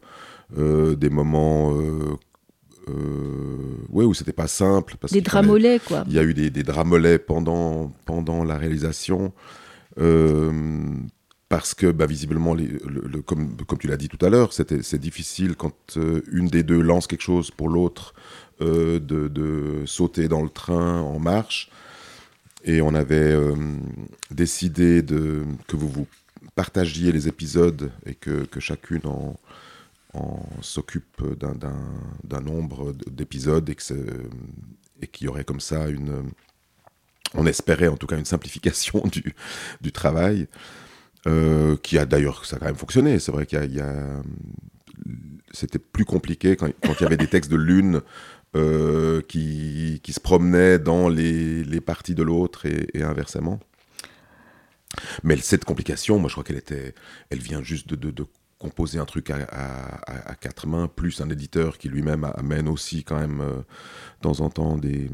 euh, 0.57 0.95
des 0.95 1.09
moments 1.09 1.73
ouais, 3.89 4.05
où 4.05 4.13
c'était 4.13 4.33
pas 4.33 4.47
simple. 4.47 4.95
Parce 4.99 5.13
des 5.13 5.21
dramolets, 5.21 5.79
quoi. 5.79 6.03
Il 6.07 6.13
y 6.13 6.19
a 6.19 6.23
eu 6.23 6.33
des, 6.33 6.49
des 6.49 6.63
dramolets 6.63 7.19
pendant, 7.19 7.91
pendant 8.05 8.43
la 8.43 8.57
réalisation 8.57 9.33
parce 11.53 11.75
que 11.75 11.91
bah, 11.91 12.07
visiblement, 12.07 12.55
le, 12.55 13.21
comme, 13.21 13.55
comme, 13.67 13.77
tu 13.77 13.85
l'as 13.85 13.95
dit 13.95 14.09
tout 14.09 14.25
à 14.25 14.29
l'heure, 14.29 14.53
c'est 14.53 14.97
difficile 14.97 15.55
quand 15.55 15.97
euh, 15.97 16.23
une 16.31 16.47
des 16.47 16.63
deux 16.63 16.81
lance 16.81 17.05
quelque 17.05 17.21
chose 17.21 17.51
pour 17.51 17.69
l'autre 17.69 18.15
euh, 18.61 18.99
de, 18.99 19.27
de, 19.27 19.83
sauter 19.85 20.27
dans 20.27 20.41
le 20.41 20.49
train 20.49 20.99
en 21.01 21.19
marche. 21.19 21.69
Et 22.63 22.81
on 22.81 22.95
avait 22.95 23.33
euh, 23.33 23.53
décidé 24.31 25.03
de, 25.03 25.43
que 25.67 25.75
vous 25.75 25.89
vous 25.89 26.07
partagiez 26.55 27.11
les 27.11 27.27
épisodes 27.27 27.91
et 28.05 28.15
que, 28.15 28.45
que 28.45 28.59
chacune 28.59 29.05
en, 29.05 29.35
s'occupe 30.61 31.23
d'un 31.39 32.41
nombre 32.41 32.93
d'épisodes 33.09 33.67
et 33.67 35.07
qu'il 35.07 35.25
y 35.25 35.27
aurait 35.27 35.43
comme 35.43 35.59
ça 35.59 35.87
une... 35.89 36.31
On 37.33 37.47
espérait 37.47 37.87
en 37.87 37.97
tout 37.97 38.05
cas 38.05 38.17
une 38.17 38.25
simplification 38.25 39.01
du, 39.11 39.33
du 39.81 39.91
travail. 39.91 40.47
Euh, 41.25 41.77
qui 41.77 41.97
a 41.97 42.05
d'ailleurs, 42.05 42.45
ça 42.45 42.57
a 42.57 42.59
quand 42.59 42.65
même 42.65 42.75
fonctionné. 42.75 43.17
C'est 43.17 43.31
vrai 43.31 43.45
qu'il 43.45 43.73
y 43.73 43.79
a, 43.79 44.21
c'était 45.51 45.79
plus 45.79 46.03
compliqué 46.03 46.55
quand, 46.55 46.67
il 46.67 47.01
y 47.01 47.05
avait 47.05 47.17
des 47.17 47.27
textes 47.27 47.49
de 47.49 47.55
l'une 47.55 48.01
euh, 48.55 49.21
qui, 49.21 50.01
qui, 50.03 50.13
se 50.13 50.19
promenaient 50.19 50.79
dans 50.79 51.07
les, 51.07 51.63
les 51.63 51.81
parties 51.81 52.15
de 52.15 52.23
l'autre 52.23 52.65
et, 52.65 53.03
inversement. 53.03 53.59
Mais 55.23 55.37
cette 55.37 55.65
complication, 55.65 56.19
moi 56.19 56.29
je 56.29 56.33
crois 56.33 56.43
qu'elle 56.43 56.57
était, 56.57 56.93
elle 57.29 57.39
vient 57.39 57.61
juste 57.61 57.87
de, 57.87 58.11
de, 58.11 58.25
composer 58.59 58.97
un 58.97 59.05
truc 59.05 59.29
à, 59.29 59.43
à, 60.07 60.35
quatre 60.35 60.67
mains, 60.67 60.87
plus 60.87 61.19
un 61.19 61.29
éditeur 61.29 61.77
qui 61.77 61.89
lui-même 61.89 62.23
amène 62.35 62.69
aussi 62.69 63.03
quand 63.03 63.19
même 63.19 63.41
euh, 63.41 63.57
de 63.57 64.21
temps 64.21 64.39
en 64.39 64.49
temps 64.49 64.77
des 64.77 65.09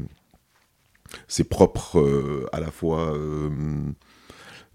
ses 1.26 1.42
propres 1.42 2.48
à 2.52 2.60
la 2.60 2.70
fois 2.70 3.18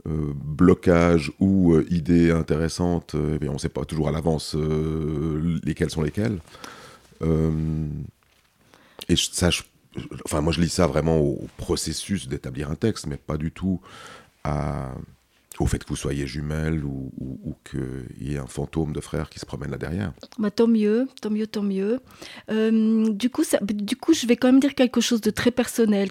euh, 0.07 0.33
blocage 0.35 1.31
ou 1.39 1.73
euh, 1.73 1.83
idées 1.89 2.29
intéressantes, 2.29 3.15
euh, 3.15 3.39
on 3.49 3.53
ne 3.53 3.57
sait 3.57 3.69
pas 3.69 3.85
toujours 3.85 4.07
à 4.07 4.11
l'avance 4.11 4.55
lesquelles 5.63 5.89
sont 5.89 6.03
lesquelles. 6.03 6.39
et 9.09 9.15
ça, 9.15 9.49
enfin, 10.25 10.41
moi 10.41 10.53
je 10.53 10.61
lis 10.61 10.69
ça 10.69 10.85
vraiment 10.85 11.17
au, 11.17 11.47
processus 11.57 12.27
d'établir 12.27 12.69
un 12.69 12.75
texte, 12.75 13.07
mais 13.07 13.17
pas 13.17 13.37
du 13.37 13.51
tout 13.51 13.81
au 15.59 15.65
fait 15.67 15.83
que 15.83 15.89
vous 15.89 15.95
soyez 15.95 16.27
jumelles 16.27 16.83
ou, 16.83 17.11
qu'il 17.69 18.27
y 18.27 18.35
ait 18.35 18.37
un 18.37 18.47
fantôme 18.47 18.93
de 18.93 18.99
frère 18.99 19.29
qui 19.29 19.39
se 19.39 19.45
promène 19.45 19.71
là 19.71 19.77
derrière. 19.77 20.13
Bah, 20.37 20.51
tant 20.51 20.67
mieux, 20.67 21.07
tant 21.21 21.29
mieux, 21.29 21.47
tant 21.47 21.63
mieux. 21.63 21.99
du, 22.49 23.29
coup, 23.29 23.43
du 23.61 23.95
coup, 23.95 24.13
je 24.13 24.27
vais 24.27 24.35
quand 24.35 24.49
même 24.49 24.59
dire 24.59 24.75
quelque 24.75 25.01
chose 25.01 25.21
de 25.21 25.31
très 25.31 25.51
personnel 25.51 26.09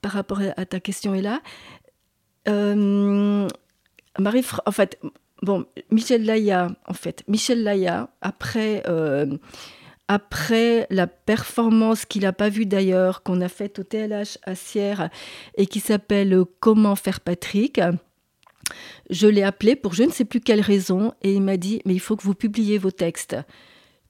par 0.00 0.12
rapport 0.12 0.40
à 0.56 0.66
ta 0.66 0.80
question, 0.80 1.14
et 1.14 1.22
là. 1.22 1.42
Euh, 2.48 3.48
Marie, 4.18 4.44
en 4.64 4.70
fait, 4.70 4.98
bon, 5.42 5.66
Michel 5.90 6.24
Laya, 6.24 6.68
en 6.86 6.94
fait, 6.94 7.22
Michel 7.28 7.62
Laya, 7.62 8.10
après, 8.20 8.82
euh, 8.86 9.36
après 10.08 10.86
la 10.90 11.06
performance 11.06 12.04
qu'il 12.04 12.22
n'a 12.22 12.32
pas 12.32 12.48
vue 12.48 12.66
d'ailleurs, 12.66 13.22
qu'on 13.22 13.40
a 13.40 13.48
faite 13.48 13.78
au 13.78 13.82
TLH 13.82 14.38
à 14.44 14.54
Sierre 14.54 15.10
et 15.56 15.66
qui 15.66 15.80
s'appelle 15.80 16.44
Comment 16.60 16.96
faire 16.96 17.20
Patrick, 17.20 17.80
je 19.10 19.26
l'ai 19.26 19.42
appelé 19.42 19.76
pour 19.76 19.94
je 19.94 20.04
ne 20.04 20.10
sais 20.10 20.24
plus 20.24 20.40
quelle 20.40 20.60
raison 20.60 21.12
et 21.22 21.32
il 21.32 21.42
m'a 21.42 21.56
dit, 21.56 21.82
mais 21.84 21.94
il 21.94 22.00
faut 22.00 22.16
que 22.16 22.22
vous 22.22 22.34
publiez 22.34 22.78
vos 22.78 22.90
textes. 22.90 23.36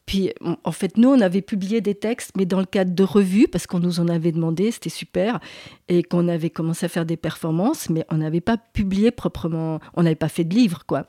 Puis, 0.06 0.30
en 0.62 0.72
fait, 0.72 0.96
nous, 0.96 1.08
on 1.08 1.20
avait 1.20 1.42
publié 1.42 1.80
des 1.80 1.96
textes, 1.96 2.30
mais 2.36 2.46
dans 2.46 2.60
le 2.60 2.66
cadre 2.66 2.94
de 2.94 3.02
revues, 3.02 3.48
parce 3.48 3.66
qu'on 3.66 3.80
nous 3.80 3.98
en 3.98 4.06
avait 4.06 4.30
demandé, 4.30 4.70
c'était 4.70 4.88
super, 4.88 5.40
et 5.88 6.04
qu'on 6.04 6.28
avait 6.28 6.50
commencé 6.50 6.86
à 6.86 6.88
faire 6.88 7.04
des 7.04 7.16
performances, 7.16 7.90
mais 7.90 8.04
on 8.08 8.18
n'avait 8.18 8.40
pas 8.40 8.56
publié 8.56 9.10
proprement, 9.10 9.80
on 9.94 10.04
n'avait 10.04 10.14
pas 10.14 10.28
fait 10.28 10.44
de 10.44 10.54
livre, 10.54 10.84
quoi. 10.86 11.08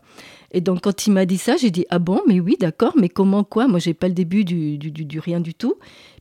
Et 0.51 0.61
donc, 0.61 0.81
quand 0.81 1.05
il 1.05 1.11
m'a 1.11 1.27
dit 1.27 1.37
ça, 1.37 1.57
j'ai 1.57 1.69
dit, 1.69 1.85
ah 1.91 1.99
bon, 1.99 2.21
mais 2.27 2.39
oui, 2.39 2.57
d'accord, 2.59 2.93
mais 2.99 3.09
comment, 3.09 3.43
quoi? 3.43 3.67
Moi, 3.67 3.77
j'ai 3.77 3.93
pas 3.93 4.07
le 4.07 4.15
début 4.15 4.43
du, 4.43 4.79
du, 4.79 4.91
du, 4.91 5.19
rien 5.19 5.41
du 5.41 5.53
tout. 5.53 5.75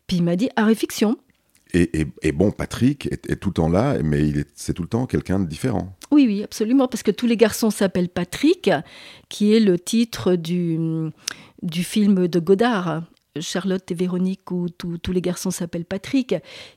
Puis 0.07 0.19
il 0.19 0.23
m'a 0.23 0.37
dit, 0.37 0.51
ah, 0.57 0.67
réflexion. 0.67 1.17
Et, 1.73 2.07
et, 2.23 2.33
bon, 2.33 2.53
Patrick 2.53 3.07
est, 3.07 3.37
tout 3.37 3.51
le 3.51 3.55
temps 3.55 3.69
là, 3.69 3.99
mais 4.03 4.27
il 4.29 4.45
c'est 4.55 4.73
tout 4.73 4.83
le 4.83 4.89
temps 4.89 5.07
quelqu'un 5.07 5.41
de 5.41 5.47
différent. 5.47 5.95
Oui, 6.11 6.25
oui, 6.27 6.43
absolument, 6.43 6.89
parce 6.89 7.03
que 7.03 7.11
tous 7.11 7.27
les 7.27 7.37
garçons 7.37 7.71
s'appellent 7.71 8.09
Patrick, 8.09 8.71
qui 9.29 9.53
est 9.53 9.61
le 9.61 9.79
titre 9.79 10.37
du 10.37 11.11
du 11.63 11.85
film 11.85 12.29
de 12.29 12.39
Godard, 12.39 13.03
Charlotte 13.41 13.91
et 13.91 13.95
Véronique, 13.95 14.51
où 14.51 14.69
tous 14.69 15.13
les 15.13 15.21
garçons 15.21 15.51
s'appellent 15.51 15.85
Patrick, 15.85 16.35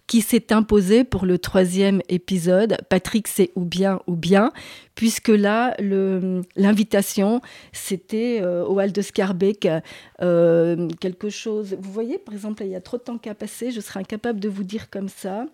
qui 0.08 0.22
s'est 0.22 0.52
imposé 0.52 1.04
pour 1.04 1.26
le 1.26 1.38
troisième 1.38 2.02
épisode. 2.10 2.78
Patrick, 2.89 3.28
c'est 3.28 3.52
ou 3.56 3.65
bien 3.65 4.00
ou 4.08 4.15
bien, 4.15 4.52
puisque 4.96 5.30
là, 5.30 5.76
l'invitation, 6.56 7.42
c'était 7.72 8.42
euh, 8.42 8.65
au 8.65 8.80
Hall 8.80 8.92
de 8.92 9.02
Scarbeck, 9.02 9.68
euh, 10.22 10.88
quelque 11.00 11.30
chose. 11.30 11.78
Vous 11.80 11.92
voyez, 11.92 12.18
par 12.18 12.34
exemple, 12.34 12.63
il 12.63 12.70
y 12.70 12.76
a 12.76 12.82
trop 12.82 12.98
de 12.98 13.04
temps 13.04 13.18
qu'à 13.18 13.36
passer, 13.36 13.72
je 13.72 13.82
serais 13.82 14.02
incapable 14.02 14.39
de 14.39 14.50
vous 14.50 14.63
dire 14.63 14.89
comme 14.89 15.10
ça. 15.10 15.46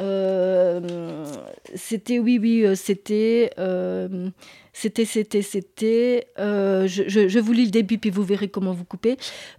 Euh, 0.00 1.26
c'était, 1.74 2.18
oui, 2.18 2.38
oui, 2.40 2.64
c'était 2.76 3.50
c'était, 4.72 5.04
c'était, 5.04 5.42
c'était. 5.42 6.28
Euh, 6.38 6.86
je, 6.86 7.38
vous 7.38 7.52
lis 7.52 7.66
le 7.66 7.70
début, 7.70 7.98
puis 7.98 8.10
vous 8.10 8.22
verrez 8.22 8.48
comment 8.48 8.72
vous 8.72 8.84
coupez. 8.84 9.16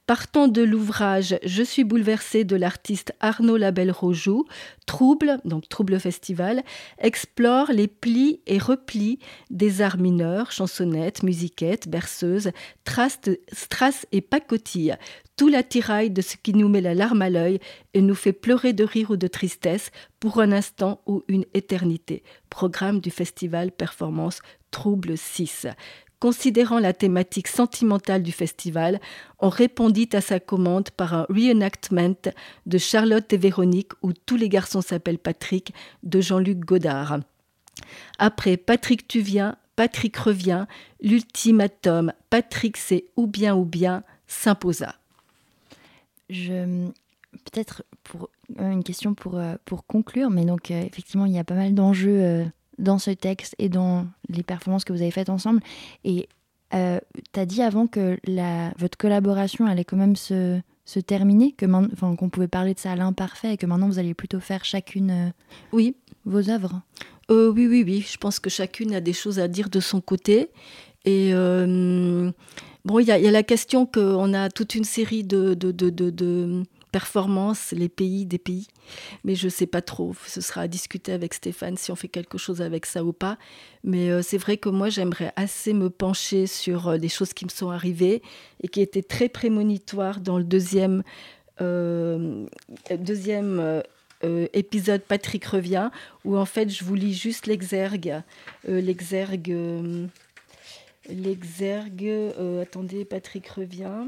Partant 0.08 0.47
de 0.47 0.62
l'ouvrage 0.62 1.38
Je 1.43 1.62
suis 1.62 1.84
bouleversée 1.84 2.43
de 2.43 2.56
l'artiste 2.56 3.13
Arnaud 3.19 3.58
Labelle-Rojoux, 3.58 4.45
Trouble, 4.86 5.39
donc 5.45 5.69
Trouble 5.69 5.99
Festival, 5.99 6.63
explore 6.97 7.71
les 7.71 7.88
plis 7.88 8.41
et 8.47 8.58
replis 8.58 9.19
des 9.52 9.82
arts 9.82 9.99
mineurs, 9.99 10.52
chansonnettes, 10.52 11.21
musiquettes, 11.21 11.88
berceuses, 11.88 12.52
strass 12.84 14.08
et 14.12 14.21
pacotilles, 14.21 14.97
tout 15.36 15.48
l'attirail 15.48 16.12
de 16.12 16.22
ce 16.22 16.36
qui 16.38 16.54
nous 16.54 16.69
met 16.69 16.82
la 16.82 16.93
larme 16.93 17.22
à 17.22 17.30
l'œil 17.30 17.60
et 17.93 18.02
nous 18.02 18.15
fait 18.15 18.34
pleurer 18.34 18.74
de 18.74 18.84
rire 18.84 19.12
ou 19.12 19.17
de 19.17 19.28
tristesse 19.28 19.91
pour 20.19 20.39
un 20.39 20.52
instant 20.52 21.02
ou 21.06 21.24
une 21.28 21.46
éternité. 21.54 22.24
Programme 22.50 23.00
du 23.00 23.12
festival 23.12 23.72
Performance 23.72 24.41
Trouble 24.72 25.17
6. 25.17 25.67
Considérant 26.19 26.80
la 26.80 26.93
thématique 26.93 27.50
sentimentale 27.50 28.24
du 28.24 28.32
festival, 28.32 29.02
on 29.39 29.50
répondit 29.50 30.08
à 30.13 30.22
sa 30.22 30.39
commande 30.39 30.89
par 30.91 31.13
un 31.13 31.26
reenactment 31.28 32.32
de 32.65 32.78
Charlotte 32.78 33.34
et 33.34 33.38
Véronique 33.38 33.91
où 34.02 34.13
tous 34.13 34.38
les 34.38 34.48
garçons 34.48 34.82
s'appellent 34.82 35.19
Patrick 35.19 35.74
de 36.04 36.22
Jean-Luc 36.22 36.60
Godard. 36.60 37.19
Après 38.19 38.56
Patrick 38.56 39.06
tu 39.08 39.19
viens, 39.19 39.58
Patrick 39.76 40.15
revient, 40.15 40.65
l'ultimatum 41.02 42.13
Patrick 42.30 42.78
c'est 42.78 43.06
ou 43.17 43.28
bien 43.28 43.56
ou 43.56 43.65
bien 43.65 44.04
s'imposa. 44.26 44.96
Je 46.30 46.88
peut-être 47.32 47.84
pour 48.04 48.30
une 48.60 48.84
question 48.84 49.16
pour, 49.16 49.38
euh, 49.38 49.56
pour 49.66 49.86
conclure, 49.86 50.30
mais 50.30 50.46
donc 50.46 50.70
euh, 50.70 50.82
effectivement 50.84 51.26
il 51.26 51.34
y 51.34 51.40
a 51.40 51.44
pas 51.44 51.56
mal 51.56 51.74
d'enjeux 51.74 52.22
euh, 52.22 52.46
dans 52.78 53.00
ce 53.00 53.12
texte 53.12 53.56
et 53.58 53.70
dans 53.70 54.06
les 54.30 54.44
performances 54.44 54.84
que 54.84 54.94
vous 54.94 55.02
avez 55.02 55.12
faites 55.12 55.30
ensemble. 55.30 55.62
Et 56.04 56.28
Euh, 56.74 57.00
tu 57.34 57.40
as 57.40 57.46
dit 57.46 57.62
avant 57.62 57.86
que 57.86 58.18
la, 58.26 58.74
votre 58.80 58.98
collaboration 58.98 59.68
allait 59.68 59.86
quand 59.86 59.98
même 59.98 60.16
se, 60.16 60.60
se 60.86 61.00
terminer, 61.00 61.52
que 61.52 61.68
qu'on 62.16 62.30
pouvait 62.30 62.48
parler 62.48 62.74
de 62.74 62.80
ça 62.80 62.94
à 62.94 62.96
l'imparfait 62.96 63.54
et 63.54 63.58
que 63.58 63.68
maintenant 63.68 63.88
vous 63.88 64.00
alliez 64.00 64.16
plutôt 64.16 64.40
faire 64.40 64.66
chacune 64.66 65.12
euh, 65.12 65.30
oui. 65.72 65.96
vos 66.26 66.50
œuvres. 66.50 66.82
Euh, 67.30 67.52
oui, 67.52 67.68
oui, 67.68 67.84
oui. 67.86 68.02
Je 68.02 68.18
pense 68.18 68.40
que 68.40 68.50
chacune 68.50 68.96
a 68.96 69.02
des 69.02 69.14
choses 69.14 69.38
à 69.38 69.48
dire 69.48 69.70
de 69.70 69.80
son 69.80 70.02
côté. 70.02 70.50
Et 71.06 71.30
euh, 71.34 72.32
bon, 72.86 73.00
il 73.00 73.08
y, 73.08 73.12
a 73.12 73.32
la 73.32 73.43
question 73.43 73.86
qu'on 73.86 74.34
a 74.34 74.50
toute 74.50 74.76
une 74.76 74.84
série 74.84 75.24
de, 75.24 76.63
performances, 76.91 77.72
les 77.72 77.89
pays 77.89 78.26
des 78.26 78.38
pays. 78.38 78.67
Mais 79.24 79.34
je 79.34 79.46
ne 79.46 79.50
sais 79.50 79.65
pas 79.65 79.82
trop. 79.82 80.15
Ce 80.28 80.41
sera 80.41 80.62
à 80.62 80.67
discuter 80.67 81.12
avec 81.12 81.34
Stéphane 81.34 81.76
si 81.76 81.91
on 81.91 81.96
fait 81.96 82.08
quelque 82.08 82.38
chose 82.38 82.62
avec 82.62 82.86
ça 82.86 83.04
ou 83.04 83.13
pas. 83.13 83.38
Mais 83.84 84.12
euh, 84.12 84.22
c'est 84.22 84.38
vrai 84.38 84.58
que 84.58 84.69
moi, 84.69 84.89
j'aimerais 84.89 85.34
assez 85.36 85.74
me 85.74 85.89
pencher 85.89 86.46
sur 86.46 86.89
euh, 86.89 86.98
les 86.98 87.10
choses 87.10 87.34
qui 87.34 87.46
me 87.46 87.50
sont 87.50 87.72
arrivées 87.72 88.22
et 88.62 88.67
qui 88.67 88.80
étaient 88.80 89.02
très 89.02 89.28
prémonitoires 89.28 90.19
dans 90.19 90.38
le 90.38 90.43
deuxième, 90.43 91.02
euh, 91.62 92.46
deuxième 92.91 93.82
épisode 94.54 95.02
Patrick 95.02 95.43
revient, 95.46 95.89
où 96.24 96.38
en 96.38 96.46
fait, 96.46 96.69
je 96.69 96.86
vous 96.86 96.96
lis 96.96 97.13
juste 97.13 97.48
l'exergue. 97.48 98.22
l'exergue. 98.65 99.54
L'exergue. 101.10 102.12
attendez, 102.62 103.06
Patrick 103.06 103.48
revient. 103.48 104.08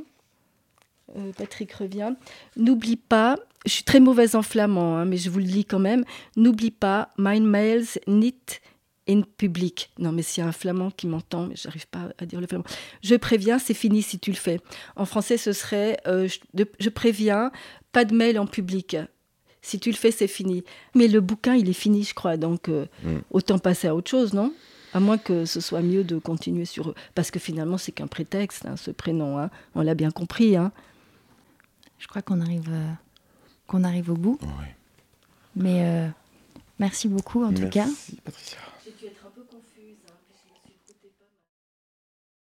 Euh, 1.16 1.32
Patrick 1.38 1.72
revient. 1.74 2.14
N'oublie 2.58 2.96
pas, 2.96 3.38
je 3.66 3.72
suis 3.72 3.84
très 3.84 4.00
mauvaise 4.00 4.36
en 4.36 4.42
flamand, 4.42 4.98
hein, 4.98 5.06
mais 5.06 5.18
je 5.18 5.30
vous 5.30 5.40
le 5.40 5.46
lis 5.46 5.66
quand 5.66 5.80
même. 5.80 6.04
N'oublie 6.36 6.72
pas, 6.72 7.10
mein 7.18 7.42
mails 7.42 8.00
nicht 8.08 8.62
in 9.08 9.22
public. 9.38 9.92
Non, 10.00 10.12
mais 10.12 10.24
s'il 10.24 10.44
y 10.44 10.46
a 10.46 10.50
un 10.50 10.52
flamand 10.52 10.90
qui 10.90 11.06
m'entend, 11.06 11.46
mais 11.48 11.56
j'arrive 11.56 11.88
pas 11.88 12.10
à 12.18 12.26
dire 12.26 12.42
le 12.42 12.48
flamand. 12.48 12.66
Je 13.04 13.16
préviens, 13.16 13.60
c'est 13.60 13.76
fini 13.76 14.02
si 14.02 14.18
tu 14.18 14.32
le 14.32 14.38
fais. 14.38 14.60
En 14.96 15.06
français, 15.06 15.38
ce 15.38 15.54
serait 15.54 16.00
euh, 16.08 16.28
je, 16.80 16.90
préviens, 16.90 17.52
pas 17.92 18.04
de 18.04 18.16
mail 18.16 18.40
en 18.40 18.48
public. 18.48 18.98
Si 19.62 19.80
tu 19.80 19.92
le 19.92 19.96
fais, 19.96 20.12
c'est 20.12 20.28
fini. 20.28 20.64
Mais 20.96 21.08
le 21.08 21.22
bouquin, 21.22 21.56
il 21.56 21.70
est 21.70 21.74
fini, 21.74 22.04
je 22.04 22.16
crois. 22.16 22.38
Donc, 22.38 22.68
euh, 22.68 22.86
mm. 23.04 23.18
autant 23.32 23.60
passer 23.60 23.88
à 23.88 23.96
autre 23.96 24.10
chose, 24.10 24.34
non? 24.34 24.54
À 24.96 25.02
moins 25.02 25.18
que 25.18 25.44
ce 25.44 25.60
soit 25.60 25.82
mieux 25.82 26.06
de 26.06 26.18
continuer 26.18 26.64
sur 26.64 26.92
eux. 26.92 26.96
Parce 27.16 27.30
que 27.30 27.38
finalement, 27.38 27.78
c'est 27.78 27.92
qu'un 27.92 28.08
prétexte, 28.08 28.66
hein, 28.66 28.78
ce 28.78 28.92
prénom. 28.92 29.38
Hein. 29.38 29.50
On 29.76 29.82
l'a 29.82 29.94
bien 29.94 30.10
compris. 30.10 30.56
Hein. 30.56 30.72
Je 32.00 32.08
crois 32.08 32.22
qu'on 32.22 32.40
arrive, 32.40 32.70
euh, 32.72 32.92
qu'on 33.68 33.84
arrive 33.84 34.10
au 34.10 34.16
bout. 34.16 34.40
Mais 35.58 35.84
euh, 35.84 36.08
merci 36.80 37.10
beaucoup 37.10 37.44
en 37.44 37.54
tout 37.54 37.68
cas. 37.68 37.88